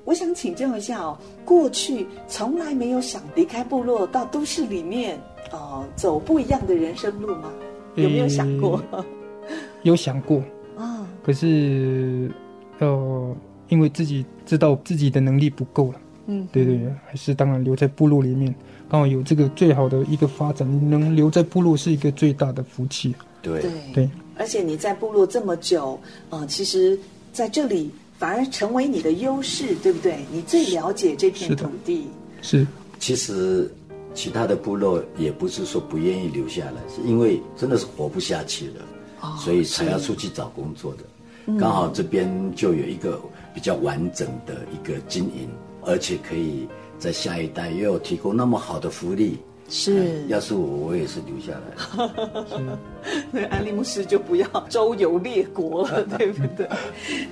[0.05, 5.19] 我想请教一下哦，过去从来没有想离开部落到都市里面，
[5.51, 7.51] 呃，走不一样的人生路吗？
[7.95, 8.81] 有没有想过？
[8.91, 9.03] 欸、
[9.83, 10.39] 有想过
[10.77, 12.31] 啊，哦、可是。
[12.79, 13.35] 呃，
[13.69, 18.51] 因为自己知道自己的能力不够了，嗯，对对，还是当然留在部落里面，
[18.91, 23.15] 刚好有这个最好的一个发展，能留在部落是一个最大的福气。
[23.41, 25.97] 对对，对，而且你在部落这么久，
[26.29, 26.99] 呃，其实
[27.31, 30.25] 在这里反而成为你的优势，对不对？
[30.29, 32.07] 你最了解这片土地。
[32.41, 32.67] 是，是，
[32.99, 33.73] 其实
[34.13, 38.85] 其他的部落也不是说不愿意留下来，是因为真的是活不下去了，
[39.21, 41.55] 哦，所以才要出去找工作的。
[41.57, 43.21] 刚好这边就有一个
[43.55, 45.49] 比较完整的一个经营，
[45.81, 46.67] 而且可以
[47.01, 49.39] 在下一代又有提供那么好的福利。
[49.69, 52.77] 是，要是我，我也是留下来。
[53.31, 56.67] 那安利牧师就不要周游列国了， 对不对？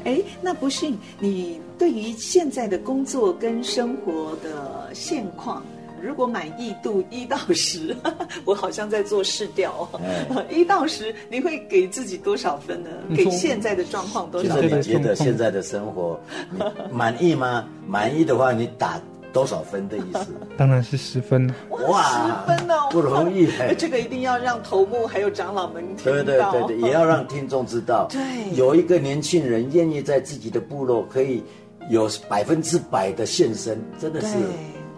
[0.05, 5.63] 哎，那不是你对于现在的工作跟生活的现况。
[6.01, 7.93] 如果满意度一到十，
[8.45, 10.45] 我好像在做试调哦。
[10.49, 12.89] 一到十，你会给自己多少分呢？
[13.13, 14.79] 给现在的状况多少分？
[14.79, 16.17] 你觉得现在的生活
[16.53, 17.67] 你满意吗？
[17.85, 18.97] 满意的话，你打
[19.31, 20.27] 多少分的意思？
[20.57, 21.55] 当然是十分了。
[21.87, 23.49] 哇，十分哦，不容易。
[23.77, 26.11] 这个一定要让头目还有长老们听到。
[26.11, 28.07] 对对对对，也要让听众知道。
[28.09, 28.19] 对，
[28.55, 31.43] 有一个年轻人愿意在自己的部落可以
[31.89, 34.27] 有百分之百的献身，真的是。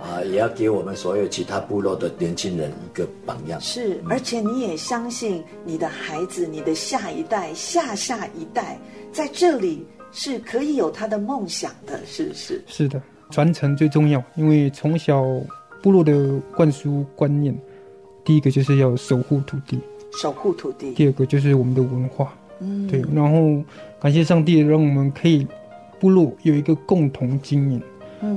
[0.01, 3.61] 啊，也要给我们所有其他部落的年轻人一个榜样。
[3.61, 8.79] 是，而且你也相信你的孩子、你的下一代、下下一代
[9.13, 12.63] 在这里是可以有他的梦想的，是不是？
[12.65, 12.99] 是的，
[13.31, 15.23] 传承最重要，因为从小
[15.81, 17.57] 部落的灌输观念，
[18.23, 19.79] 第一个就是要守护土地，
[20.21, 23.01] 守护土地；第二个就是我们的文化，嗯，对。
[23.13, 23.63] 然后
[23.99, 25.47] 感谢上帝，让我们可以
[25.99, 27.81] 部落有一个共同经营。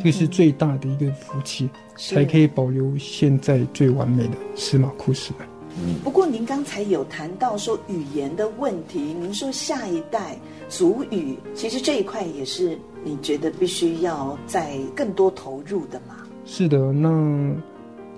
[0.02, 5.35] 这是最大的一个福气，才可以保留现在最完美的司马库斯。
[5.79, 10.37] 嗯，不过您刚才有谈到说语言的问题，您说下一代
[10.68, 16.16] 族语，其实这一块也是你觉得必须要再更多投入的吗？
[16.44, 17.54] 是的，那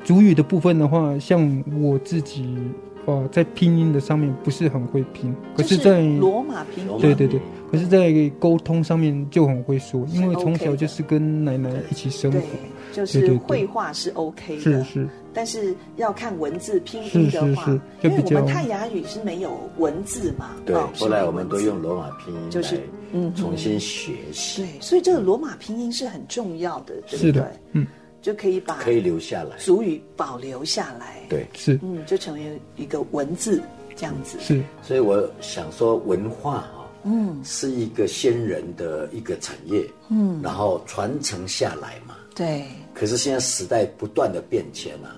[0.04, 2.57] 族语的部分的话，像我自己。
[3.07, 7.40] 哦，在拼音的上面不是很会拼，可是，在罗马拼音，对对对，
[7.70, 12.40] 可是，在沟通上面就很会说，因为从小就是跟奶奶一起生活，
[12.92, 17.70] 就是绘画是 OK 的，是是，但是要看文字拼音的话，
[18.01, 22.80] 因为我们泰雅语是没有文字嘛，对，后来我们都用罗马拼音，就是
[23.12, 27.45] 嗯，重新学习，对，所以这个罗马拼音是很重要的，对不对？
[27.72, 27.87] 嗯。
[28.22, 31.22] 就可以把可以留下来，族语保留下来。
[31.28, 33.62] 对，是，嗯，就成为一个文字
[33.95, 34.37] 这样子。
[34.41, 42.16] 是，所以我想说，文化哈，嗯，是一个先人的一个产业，嗯，然后传承下来嘛。
[42.34, 42.64] 对。
[42.93, 45.14] 可是现在时代不断的变迁啊，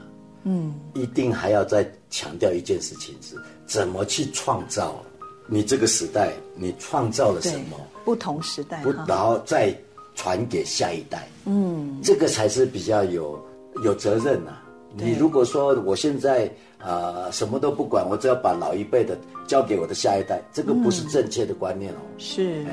[0.48, 3.36] 嗯，一定还要再强调一件事情是，
[3.66, 5.02] 怎么去创造
[5.46, 7.76] 你这个时代，你创造了什么？
[8.04, 9.74] 不同时代，不，然后再。
[10.20, 13.40] 传给下一代，嗯，这个才是比较有
[13.84, 14.64] 有责任呐、啊。
[14.96, 16.46] 你如果说我现在
[16.76, 22.02] 啊、呃、什么都不管，我只要把老一辈的交给我的下一代，这个不是正确的观念哦。
[22.18, 22.66] 是，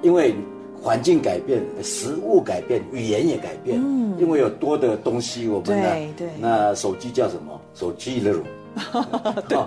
[0.00, 0.34] 因为
[0.86, 3.76] 环境改变，食物改变，语言也改变。
[3.82, 7.60] 嗯，因为有多的东西，我们对对，那手机叫什么？
[7.74, 8.42] 手机那种。
[9.48, 9.58] 对、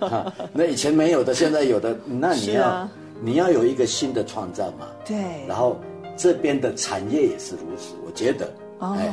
[0.00, 2.90] 哦，那以前没有的，现在有的，那你要、啊、
[3.20, 4.86] 你要有一个新的创造嘛。
[5.04, 5.78] 对，然后
[6.16, 8.96] 这边的产业也是如此，我觉得哦。
[8.98, 9.12] 哎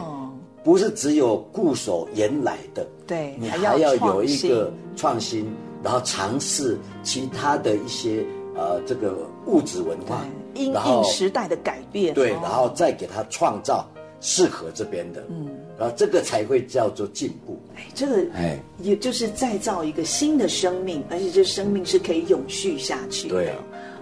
[0.64, 5.46] 不是只有固守原来的，对，你还要有一个创新，
[5.84, 8.26] 然后尝试其他的一些
[8.56, 13.86] 呃这个物质文化，因应时代的改变，对，然后再给他创造
[14.22, 15.48] 适合这边的，嗯，
[15.78, 17.60] 然后这个才会叫做进步。
[17.76, 23.36] 哎，这个哎，也就是再造一个新的生命，而且这生命是可以永续下去的。
[23.36, 23.54] 对。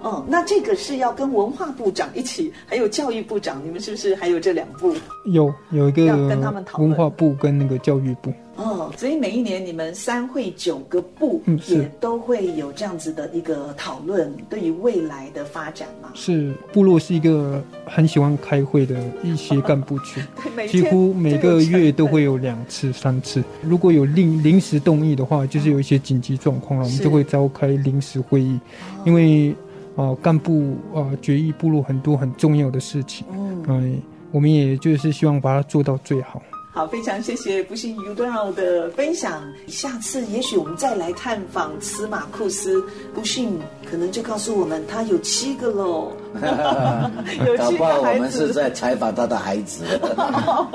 [0.01, 4.93] 哦，那这个是要跟文化部长一起，还有教育部长，你们是不是还有这两部？
[5.27, 8.29] 有有一个要跟他们讨论，文化部跟那个教育部。
[8.55, 16.09] 哦，所以每一年你们三会九个部也都会有这样子的一个讨论，对于未来的发展吗？
[16.13, 20.23] 是，部落是一个很喜欢开会的一些干部群，
[20.69, 23.43] 几乎每个月都会有两次、三次。
[23.61, 28.59] 如果有临临时动议的话，就是有一些紧急状况了，我们就会召开临时会议，
[29.05, 29.55] 因为。
[29.95, 34.01] 啊，干部啊，决议部落很多很重要的事情，嗯，哎，
[34.31, 36.41] 我们也就是希望把它做到最好。
[36.73, 39.43] 好，非常谢谢不幸 Udall 的分享。
[39.67, 46.11] 下次也许我们再来探访司马库斯，不幸可能就告诉我们他有七个喽，
[47.45, 48.17] 有七个孩子。
[48.17, 49.83] 我们是在采访他的孩子。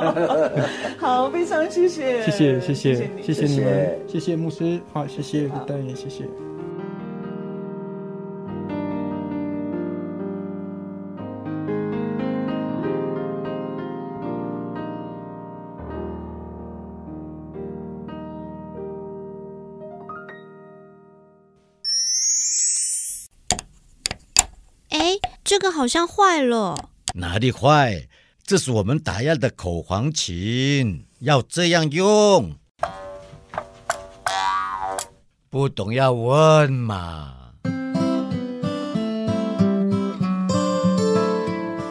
[0.98, 6.22] 好，非常谢谢，谢谢，谢谢，谢谢你，们，谢谢牧师，好，谢谢大爷，谢谢。
[25.48, 28.06] 这个好像坏了，哪里坏？
[28.44, 32.52] 这是我们打样的口簧琴，要这样用。
[35.48, 37.32] 不懂要问嘛。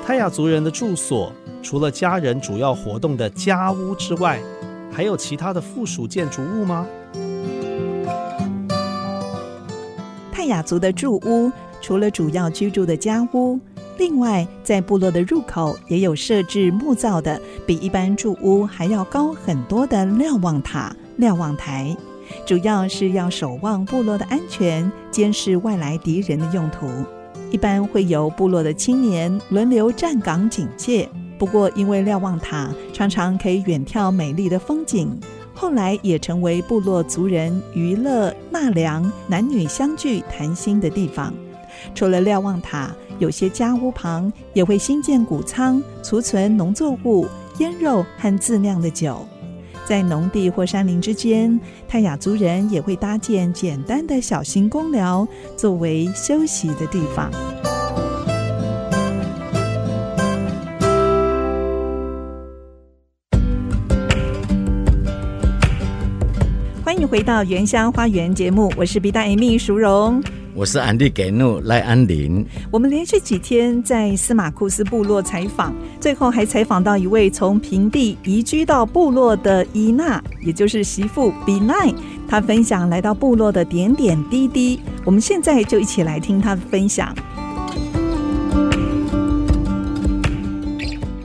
[0.05, 1.34] 泰雅族人的住所，
[1.64, 4.39] 除了家人主要活动的家屋之外，
[4.93, 6.86] 还有其他的附属建筑物吗？
[10.32, 11.51] 泰雅族的住屋。
[11.82, 13.60] 除了主要居住的家屋，
[13.98, 21.96] 另外在部落的入口也有设置木造的，比一般住屋还要高很多的瞭望塔、瞭望台，
[22.46, 26.88] 主要是要守望部落的安全，监视外来敌人的用途。
[27.50, 31.08] 一般会由部落的青年轮流站岗警戒。
[31.40, 35.18] 不过，因为瞭望塔常常可以远眺美丽的风景，
[35.54, 41.34] 后来也成为部落族人娱乐、纳凉、男女相聚、谈心的地方。
[41.96, 47.28] 除了瞭望塔，有些家屋旁也会新建谷仓，储存农作物、
[47.60, 49.28] 腌肉和自酿的酒。
[49.86, 51.58] 在农地或山林之间，
[51.88, 55.26] 泰雅族人也会搭建简单的小型公寮，
[55.56, 57.32] 作为休息的地方。
[67.08, 70.22] 回到《原乡花园》节目，我是 B 大 Amy 淑荣。
[70.53, 72.45] 我是安迪给诺赖安林。
[72.70, 81.93] 我们连续几天在司马库斯部落采访，最后还采访到一位从平地移居到部落的伊娜，也就是媳妇比奈。
[82.28, 84.82] 她分享来到部落的点点滴滴。
[85.05, 87.16] 我们现在就一起来听她的分享。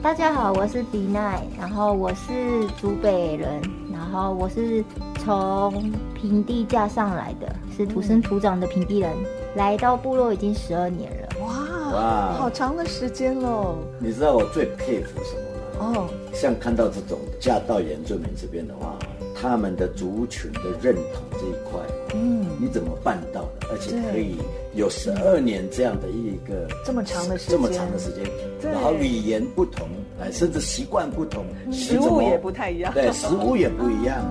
[0.01, 3.61] 大家好，我是比奈，然后我是竹北人，
[3.91, 4.81] 然后我是。
[5.23, 11.29] 从平地嫁上来的，是土生土长的平地人，嗯、来到部落已经十二年了。
[11.41, 13.77] 哇，哇，好长的时间喽！
[13.99, 15.97] 你知道我最佩服什么吗？
[15.97, 18.97] 哦，像看到这种嫁到原住民这边的话，
[19.33, 21.79] 他们的族群的认同这一块，
[22.13, 23.67] 嗯，你怎么办到的？
[23.71, 24.35] 而且可以
[24.75, 28.23] 有十二年这样的一个这么长的时间，这么长的时间，
[28.61, 29.87] 然后语言不同，
[30.21, 34.21] 哎，甚至习惯不同，食物也不太一样，对，食物也不一样。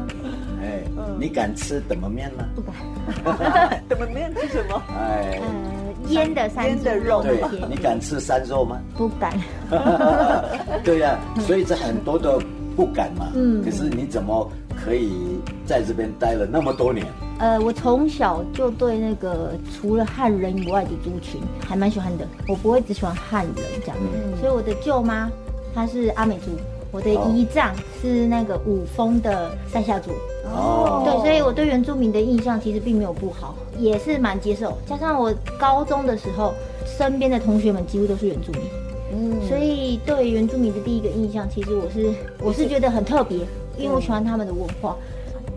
[0.62, 0.80] 哎，
[1.18, 2.44] 你敢吃怎么面吗？
[2.54, 3.82] 不敢。
[3.88, 4.82] 怎么面吃什么？
[4.96, 5.40] 哎，
[6.08, 7.20] 腌的山腌的肉。
[7.22, 8.78] 对，你敢吃山肉吗？
[8.96, 9.32] 不敢。
[10.84, 12.38] 对呀，所以这很多的
[12.76, 13.28] 不敢嘛。
[13.34, 13.62] 嗯。
[13.64, 14.48] 可是你怎么
[14.84, 17.04] 可以在这边待了那么多年？
[17.40, 22.24] 呃，我从小就对那个除了汉人以外的族群还蛮喜欢的。
[22.46, 23.96] 我不会只喜欢汉人这样。
[24.00, 24.38] 嗯。
[24.38, 25.28] 所以我的舅妈
[25.74, 26.50] 她是阿美族。
[26.92, 30.10] 我的姨丈是那个五峰的赛夏族。
[30.44, 34.76] 哦，对，所以我对原住民的印象其实并没有不好，也是蛮接受。
[34.86, 36.52] 加上我高中的时候，
[36.84, 38.62] 身边的同学们几乎都是原住民，
[39.12, 42.12] 嗯，所以对原住民的第一个印象，其实我是
[42.42, 43.38] 我是觉得很特别，
[43.78, 44.96] 因为我喜欢他们的文化。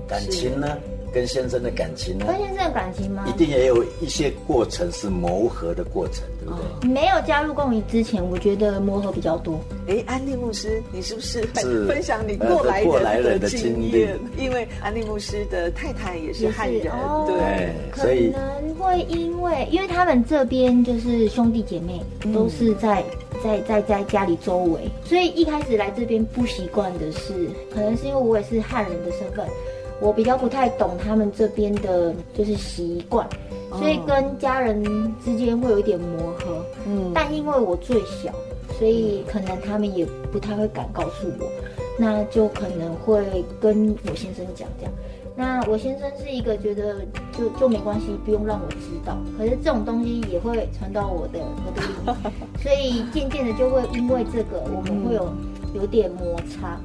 [0.08, 0.68] 感情呢？
[1.16, 2.26] 跟先生的感情呢？
[2.28, 3.24] 跟先生的感情吗？
[3.26, 6.90] 一定也有一些过程是磨合的过程，对不对？
[6.90, 9.58] 没有加入共营之前，我觉得磨合比较多。
[9.88, 11.42] 哎，安利牧师，你是不是
[11.88, 14.20] 分享你过来人的，过来人的经验？
[14.38, 22.02] 因为安利牧师的太太也是汉人，哦、对，所以可能会因为因为他们这边就是兄弟姐妹
[22.34, 23.02] 都是在、
[23.32, 29.48] 嗯、在在在家里周围，所以一开始来这边不习惯的是，可能是因为我也是汉人的身份。
[30.02, 33.28] 我比较不太懂他们这边的，就是习惯，
[33.80, 34.84] 所以跟家人
[35.24, 36.64] 之间会有一点磨合。
[36.86, 38.32] 嗯，但因为我最小，
[38.78, 41.48] 所以可能他们也不太会敢告诉我，
[41.98, 44.94] 那就可能会跟我先生讲这样。
[45.38, 46.96] 那我先生是一个觉得
[47.38, 49.18] 就就没关系，不用让我知道。
[49.38, 52.34] 可是这种东西也会传到我的我的里面，
[52.64, 55.30] 所以渐渐的就会因为这个，我们会有
[55.74, 56.80] 有点摩擦。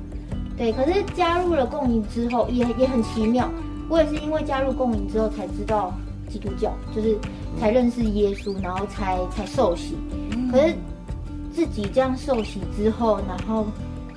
[0.60, 3.48] 对，可是加入了共营之后，也也很奇妙。
[3.88, 5.90] 我也是因为加入共营之后才知道
[6.28, 7.18] 基督教，就是
[7.58, 9.96] 才认识耶稣，然后才才受洗。
[10.52, 10.74] 可是
[11.50, 13.64] 自己这样受洗之后，然后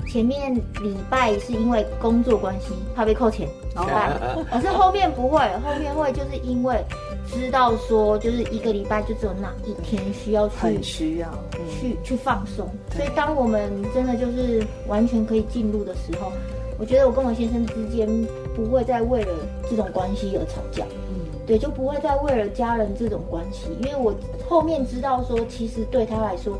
[0.05, 4.11] 前面礼拜是因为工作关系怕被扣钱，然后拜。
[4.51, 6.83] 可是后面不会，后面会就是因为。
[7.27, 12.69] 知道说，就是一个礼拜就只有那一天需要去，很需要、嗯、去去放松。
[12.91, 16.31] 所以当我们真的就是完全可以进入的时候，
[16.77, 18.07] 我觉得我跟我先生之间
[18.55, 19.31] 不会再为了
[19.69, 20.85] 这种关系而吵架。
[21.09, 24.13] 嗯，对，就不会再为了家人这种关系，因为我
[24.47, 26.57] 后面知道说，其实对他来说，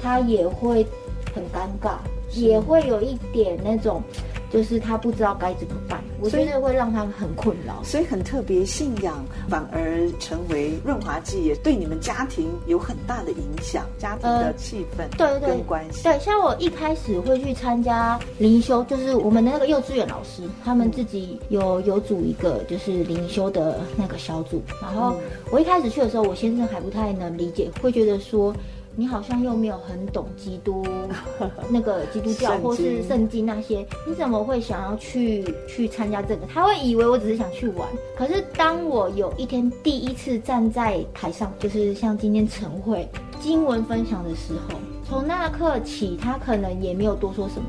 [0.00, 0.86] 他也会
[1.34, 1.96] 很尴尬，
[2.32, 4.02] 也会有一点那种。
[4.48, 5.85] 就是他不知道该怎么办，
[6.20, 8.66] 我觉得会让他很困扰，所以很特别。
[8.66, 16.02] 信仰反而成为润滑剂，也对你们家庭有很大的影响，家庭的气氛、呃、对对关系。
[16.02, 24.60] 对，像我一开始会去参加灵修，就是我们的那个幼稚园老师，他们自己有有组一个就是灵修的那个小组。
[24.82, 25.16] 然后
[25.50, 28.54] 我一开始去的时候，我先生还不太能理解，会觉得说。
[28.98, 30.82] 你好像又没有很懂基督
[31.68, 36.46] 那个基督教或是圣经那些，你怎么会想要去去参加这个？
[36.46, 37.86] 他会以为我只是想去玩。
[38.16, 43.06] 可是当我有一天第一次站在台上，就是像今天晨会
[43.38, 47.68] 经文分享的时候，从那刻起，他可能也没有多说什么。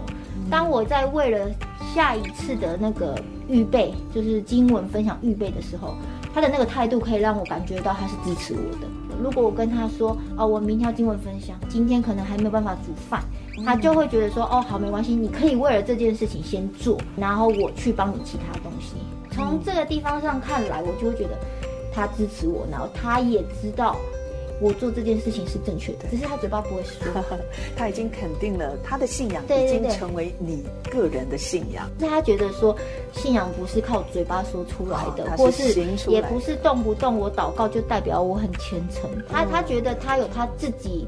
[0.50, 1.50] 当我在为了
[1.94, 3.20] 下一次的那个
[3.50, 5.94] 预备，就是经文分享预备的时候，
[6.34, 8.88] 他的那个态度可以让我感觉到他是支持我的。
[9.22, 13.24] 如果我跟他说，哦，我明天要经文分享，今天可能还没有办法煮饭，
[13.66, 18.94] 他就会觉得说，哦，好，没关系，你可以为了这件事情先做，然后我去帮你其他东西。
[19.32, 21.38] 从这个地方上看来，我就会觉得
[21.94, 23.96] 他支持我，然后他也知道。
[24.60, 27.24] 我做这件事情是正确的，只是他嘴巴不会说。
[27.76, 31.90] 他已经肯定了他的信仰已经成为你个人的信仰。
[32.00, 32.76] 那他觉得说，
[33.14, 35.74] 信仰不是靠嘴巴说出来的，或是
[36.08, 39.10] 也不是动不动我祷告就代表我很虔诚。
[39.30, 41.08] 他他觉得他有他自己。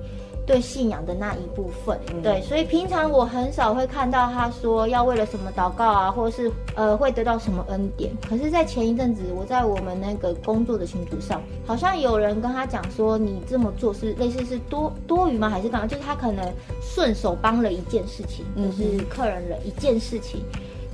[0.50, 8.12] 对信仰的那一部分，对，所以平常我很少会看到他说要为了什么祷告啊，或者是呃会得到什么恩典。
[8.28, 15.48] 可是，在前一阵子，我在我们那个工作的群组上，好像有人跟他讲说，你这么做是类似是多多余吗？
[15.52, 15.86] 还是干嘛？
[15.86, 16.44] 就是他可能
[16.82, 20.42] 顺手帮了一件事情，就是客人了一件事情，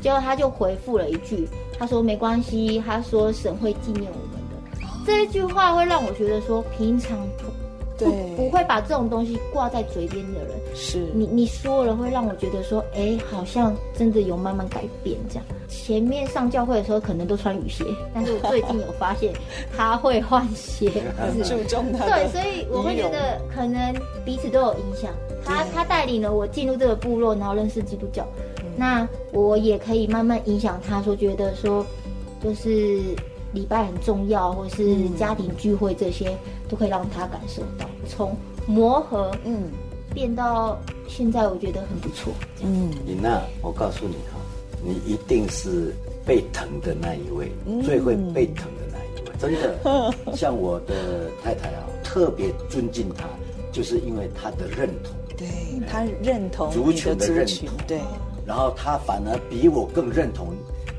[0.01, 1.47] 结果他就回复了一句，
[1.80, 4.86] 他说没关系，他说神会纪念我们的。
[5.06, 7.18] 这一句话会让我觉得说，平常。
[7.98, 15.46] 对，不不会把这种东西挂在嘴边的人，是你你说了会让我觉得说，哎，好像真的有慢慢改变这样。
[15.70, 19.34] 前面上教会的时候可能都穿雨鞋，但是我最近有发现
[19.76, 22.06] 他会换鞋，很注重他。
[22.06, 23.93] 对，所以我会觉得可能
[24.26, 25.12] 彼此都有影响。
[25.43, 28.28] 他他带领了我进入这个部落，然后认识基督教，
[28.76, 31.86] 那我也可以慢慢影响他，说觉得说
[32.43, 33.00] 就是。
[33.54, 36.36] 礼拜很重要，或是家庭聚会，这些、嗯、
[36.70, 37.86] 都可以让他感受到。
[38.07, 38.36] 从
[38.68, 39.63] 磨合，嗯，
[40.13, 42.34] 变到现在，我觉得很不错。
[42.61, 44.39] 嗯，你那，我告诉你哈，
[44.84, 45.93] 你一定是
[46.26, 49.36] 被疼的那一位，嗯、最会被疼的那一位。
[49.39, 53.26] 真的， 像我的太太啊，特别尊敬她，
[53.72, 55.13] 就是因为她的认同。
[55.38, 55.47] 对，
[55.88, 57.70] 她认同族群的认同。
[57.88, 57.99] 对，
[58.45, 60.53] 然后她反而比我更认同。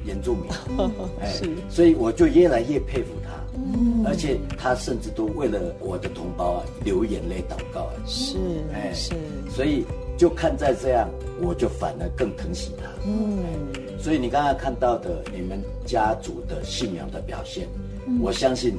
[0.04, 0.44] 原住民，
[1.20, 1.32] 哎，
[1.68, 3.25] 所以我就越来越佩服他。
[3.56, 7.92] 嗯，而且他甚至都为了我的同胞啊流眼泪祷告啊。
[8.06, 8.36] 是，
[8.72, 9.14] 哎，是，
[9.50, 9.84] 所以
[10.16, 11.08] 就看在这样，
[11.40, 12.84] 我就反而更疼惜他。
[13.06, 17.66] 嗯，所以你刚刚看到的你们家族的信仰的表现，
[18.06, 18.76] 嗯，我相信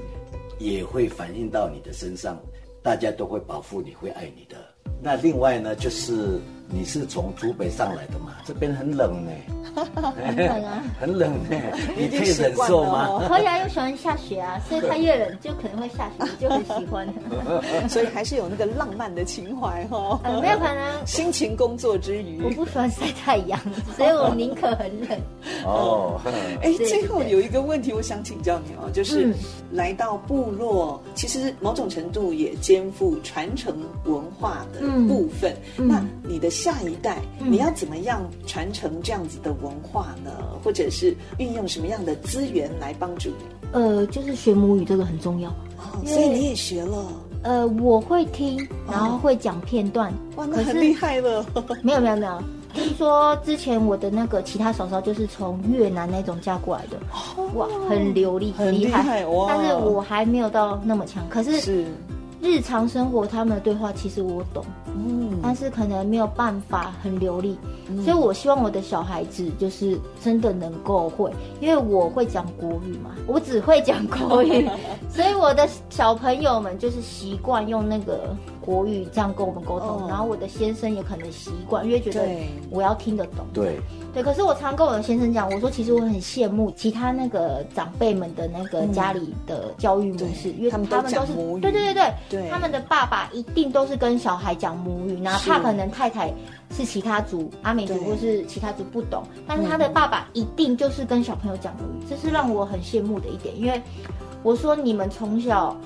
[0.59, 2.39] 也会反映到你的身上，
[2.81, 4.55] 大家都会保护你，会爱你的。
[5.01, 6.39] 那另外呢，就是。
[6.69, 8.33] 你是从竹北上来的嘛？
[8.45, 9.31] 这边很冷呢，
[10.25, 11.55] 很冷啊， 很冷呢，
[11.97, 13.23] 你可以忍受吗？
[13.27, 17.07] 可以啊，又喜欢下雪啊， 所以它越冷就可能会下雪，就很喜欢。
[17.87, 20.19] 所以还是有那个浪漫的情怀哈。
[20.25, 21.05] 嗯，没有可能。
[21.05, 23.57] 辛勤工作之余，我不喜欢晒太阳，
[23.95, 25.17] 所以我宁可很冷。
[25.63, 26.19] 哦，
[26.61, 29.33] 哎，最后有一个问题，我想请教你哦，就是
[29.71, 35.55] 来到部落，其实某种程度也肩负传承文化的部分。
[35.77, 36.49] 那你的。
[36.57, 40.31] 下一代，你要怎么样传承这样子的文化呢？
[40.63, 43.45] 或者是运用什么样的资源来帮助你？
[43.73, 47.05] 呃，就是学母语这个很重要，哦，所以你也学了。
[47.43, 50.11] 呃，我会听，然后会讲片段。
[50.35, 51.45] 哇，那很厉害了。
[51.83, 52.41] 没有没有没有，
[52.73, 56.97] 听说之前我的那个其他嫂嫂就是从越南那种嫁过来的，
[57.53, 59.45] 哇，很流利，很厉害哇！
[59.47, 61.85] 但是我还没有到那么强，可是是。
[62.41, 64.63] 日常生活他们的对话其实我懂，
[64.95, 67.57] 嗯，但是可能没有办法很流利，
[67.89, 74.69] 嗯，所以我希望我的小孩子就是真的能够会，因为我会讲国语嘛， 我只会讲国语，
[75.09, 78.35] 所以我的小朋友们就是习惯用那个。
[78.67, 82.21] 国语这样跟我们沟通，然后我的先生也可能习惯，因为觉得
[82.69, 83.45] 我要听得懂。
[83.53, 83.79] 对。
[84.13, 91.15] 对，可是我常跟我的先生讲，我说其实我很羡慕其他那个长辈们的那个家里的教育模式，因为他们都是
[91.61, 96.33] 对对对对，对，他们的爸爸一定都是跟小孩讲母语，哪怕可能太太
[96.71, 103.79] 是其他族阿美族或是其他族不懂，但是他的爸爸一定就是跟小朋友讲母语，这是让我很羡慕的一点，因为
[104.41, 105.77] 我说你们从小。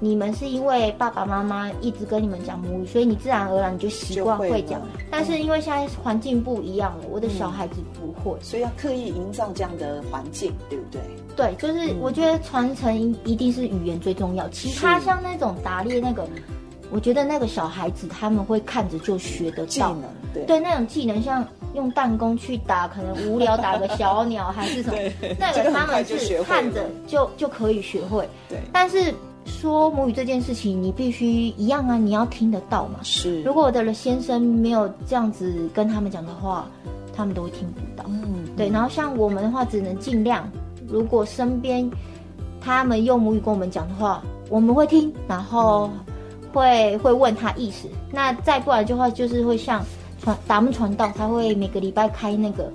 [0.00, 4.80] 你们是因为爸爸妈妈一直跟你们讲母语，所以你自然而然你就习惯会讲。
[5.10, 11.00] 但是因为现在环境不一样了，我的小孩子不会，所以要刻意营造这样的环境，对不对？
[11.36, 16.28] 对，就是我觉得传承一定是语言最重要，其他像那种打猎那个，
[16.90, 19.66] 我觉得那个小孩子他们会看着就学得到。
[19.66, 20.02] 技能，
[20.34, 24.98] 对，对那种技能，像用弹弓去打，可能无聊打个小鸟还是什么，
[25.38, 29.14] 那个他们是看着就就可以学会，对，但是。
[29.44, 32.98] 说母语这件事情，你必须一样啊，你要听得到嘛。
[33.02, 36.66] 是，如果我的先生没有这样子跟他们讲的话，
[37.14, 38.04] 他们都会听不到。
[38.08, 38.68] 嗯，对。
[38.68, 40.50] 然后像我们的话，只能尽量，
[40.88, 41.88] 如果身边
[42.60, 45.90] 他们用母语跟我们讲的话，我们会听，然后
[46.52, 47.88] 会会问他意思。
[48.10, 49.84] 那再不然的话，就是会像
[50.20, 52.72] 传达木传道，他会每个礼拜开那个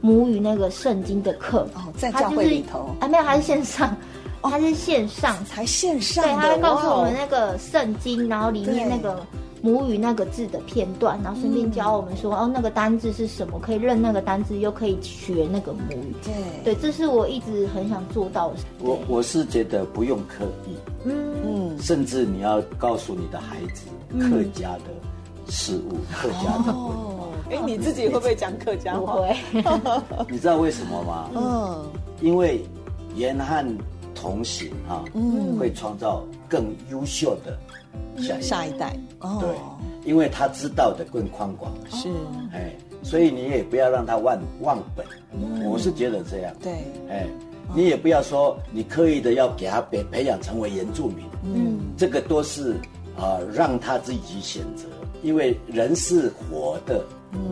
[0.00, 1.68] 母语那个圣经的课。
[1.74, 2.90] 哦，在教会里头。
[3.00, 3.96] 啊，没有，还是线上。
[4.42, 6.24] 它是线上，哦、才线上。
[6.24, 9.20] 对，他会告诉我们那个圣经，然后里面那个
[9.60, 16.14] 母语那个字的片段，然后顺便教我们说，哦，那个单字是什么，可以认那个单字，又可以学那个母语。
[16.22, 18.56] 对，对，这是我一直很想做到的。
[18.80, 23.86] 我我是觉得不用刻意，嗯嗯，甚至你要告诉你的孩子
[24.20, 27.26] 客家的事物，嗯、客家的文化。
[27.50, 29.14] 哎、哦，你自己会不会讲客家话？
[29.14, 29.36] 会。
[30.30, 31.28] 你知道为什么吗？
[31.34, 31.84] 嗯，
[32.20, 32.64] 因为
[33.16, 33.66] 严汉。
[34.20, 37.56] 同行哈，嗯，会创造更优秀的
[38.20, 38.96] 下一下一代。
[39.20, 41.72] 哦，对，因为他知道的更宽广。
[41.88, 42.08] 是，
[42.52, 45.06] 哎，所以你也不要让他忘忘本。
[45.64, 46.52] 我是觉得这样。
[46.60, 46.72] 对，
[47.08, 47.26] 哎，
[47.76, 51.24] 你也不要说你刻意的要给他培培养成为原住民。
[51.44, 52.74] 嗯，这个都是
[53.16, 54.86] 啊，让他自己选择。
[55.22, 57.04] 因为人是活的，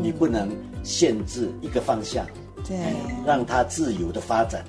[0.02, 0.50] 你不能
[0.82, 2.26] 限制一个方向。
[2.64, 2.76] 对，
[3.24, 4.64] 让他自由的发展。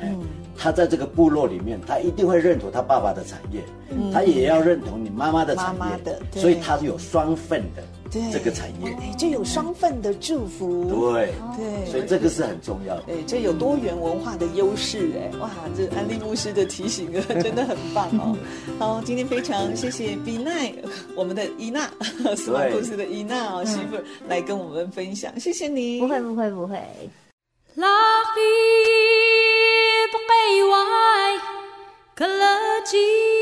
[0.00, 0.18] 嗯。
[0.56, 7.82] 他在这个部落里面，他一定会认同他爸爸的产业，嗯、他也要认同你妈妈的产业，妈妈的，所以他是有双份的
[8.30, 18.36] 这个产业，对，就有双份的祝福，对对，所以这个是很重要的，哎，这有多元文化的优势，哎，哇，这安利牧师的提醒啊， 真的很棒哦。
[18.78, 20.72] 好，今天非常谢谢比奈，
[21.16, 21.90] 我们的伊娜，
[22.36, 23.96] 司马库斯的伊娜哦，媳妇
[24.28, 26.78] 来跟我们分享，谢谢你，不会不会不会。
[30.42, 31.38] KY
[32.16, 33.41] Color G.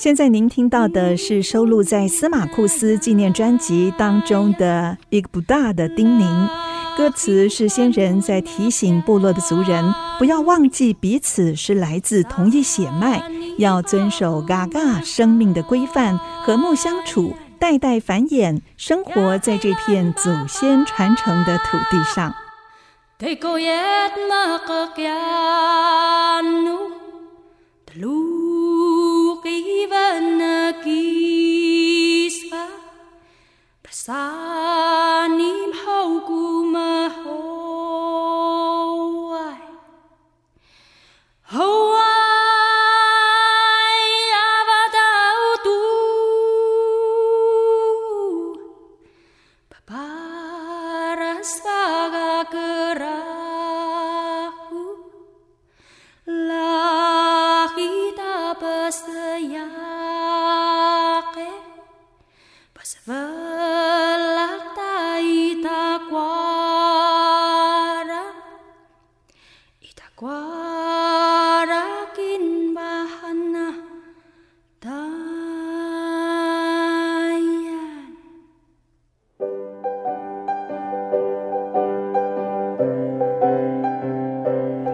[0.00, 6.48] 现在您听到的是收录在司马库斯纪念专辑当中的一个不大的叮咛，
[6.96, 13.22] 歌词是先人在提醒部落的族人，不要忘记彼此是来自同一血脉，
[13.58, 22.34] 要遵守嘎嘎生命的规范，和睦相处，代代繁衍，生活在这片祖先传承的土地上。
[34.10, 35.59] Sunny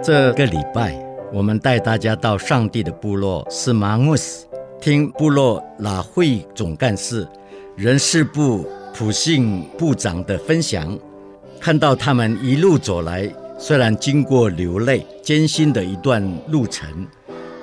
[0.06, 0.96] 这个礼拜，
[1.32, 4.46] 我们带大家到上帝的部落斯马穆斯，
[4.80, 7.26] 听部落拉会总干事、
[7.74, 10.96] 人事部普信部长的分享，
[11.58, 13.28] 看到他们一路走来，
[13.58, 17.04] 虽然经过流泪艰辛的一段路程，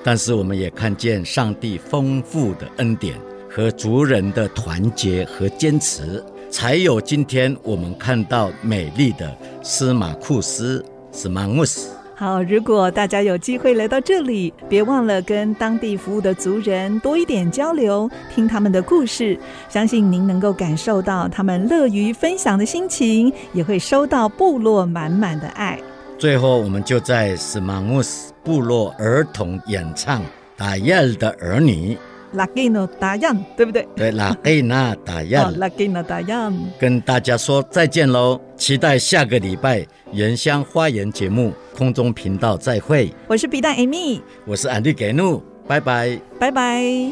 [0.03, 3.17] 但是我们也看见上帝丰富的恩典
[3.49, 6.21] 和族人的团结和坚持，
[6.51, 9.33] 才有今天我们看到美丽的
[9.63, 10.83] 司马库斯
[11.13, 11.87] 斯马穆斯。
[12.23, 25.77] 好，如果大家有机会来到这里，别忘了跟当地服务的族人多一点交流，听他们的故事，相信您能够感受到他们乐于分享的心情，也会收到部落满满的爱。
[26.17, 30.21] 最后，我们就在斯马穆斯部落儿童演唱
[30.55, 31.93] 《达耶尔的儿女》。
[32.31, 33.85] 拉吉诺达样，对不对？
[33.97, 35.53] 对，拉吉纳达样。
[35.59, 38.39] 拉吉纳达样，跟大家说再见喽！
[38.55, 39.81] 期待下个礼拜
[40.13, 43.13] 《原乡花园》节目空中频道再会。
[43.27, 47.11] 我是皮蛋 Amy，我是安迪给怒，拜拜，拜拜。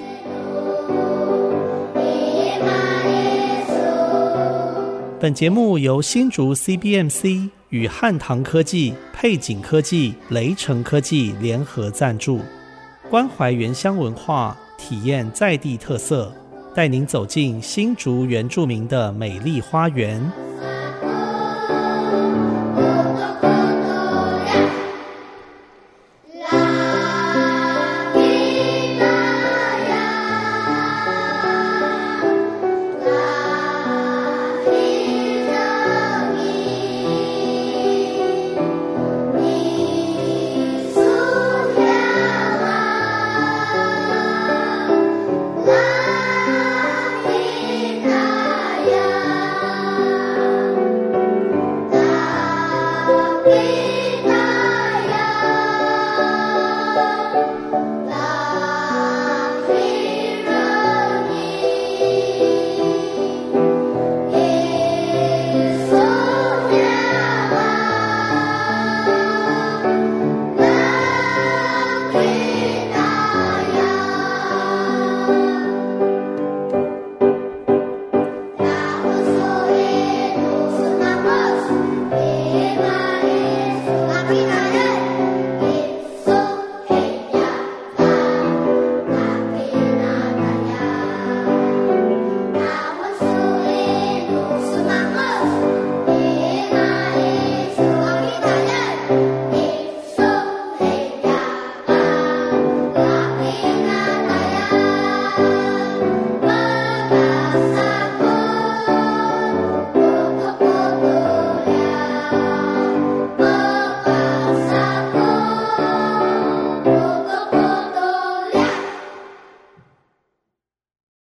[5.20, 12.40] 本节目由新竹 CBMC 与汉唐科技、配景科技、雷城科技联合赞助，
[13.10, 14.58] 关怀原乡文化。
[14.84, 16.34] 体验在地特色，
[16.74, 20.20] 带您走进新竹原住民的美丽花园。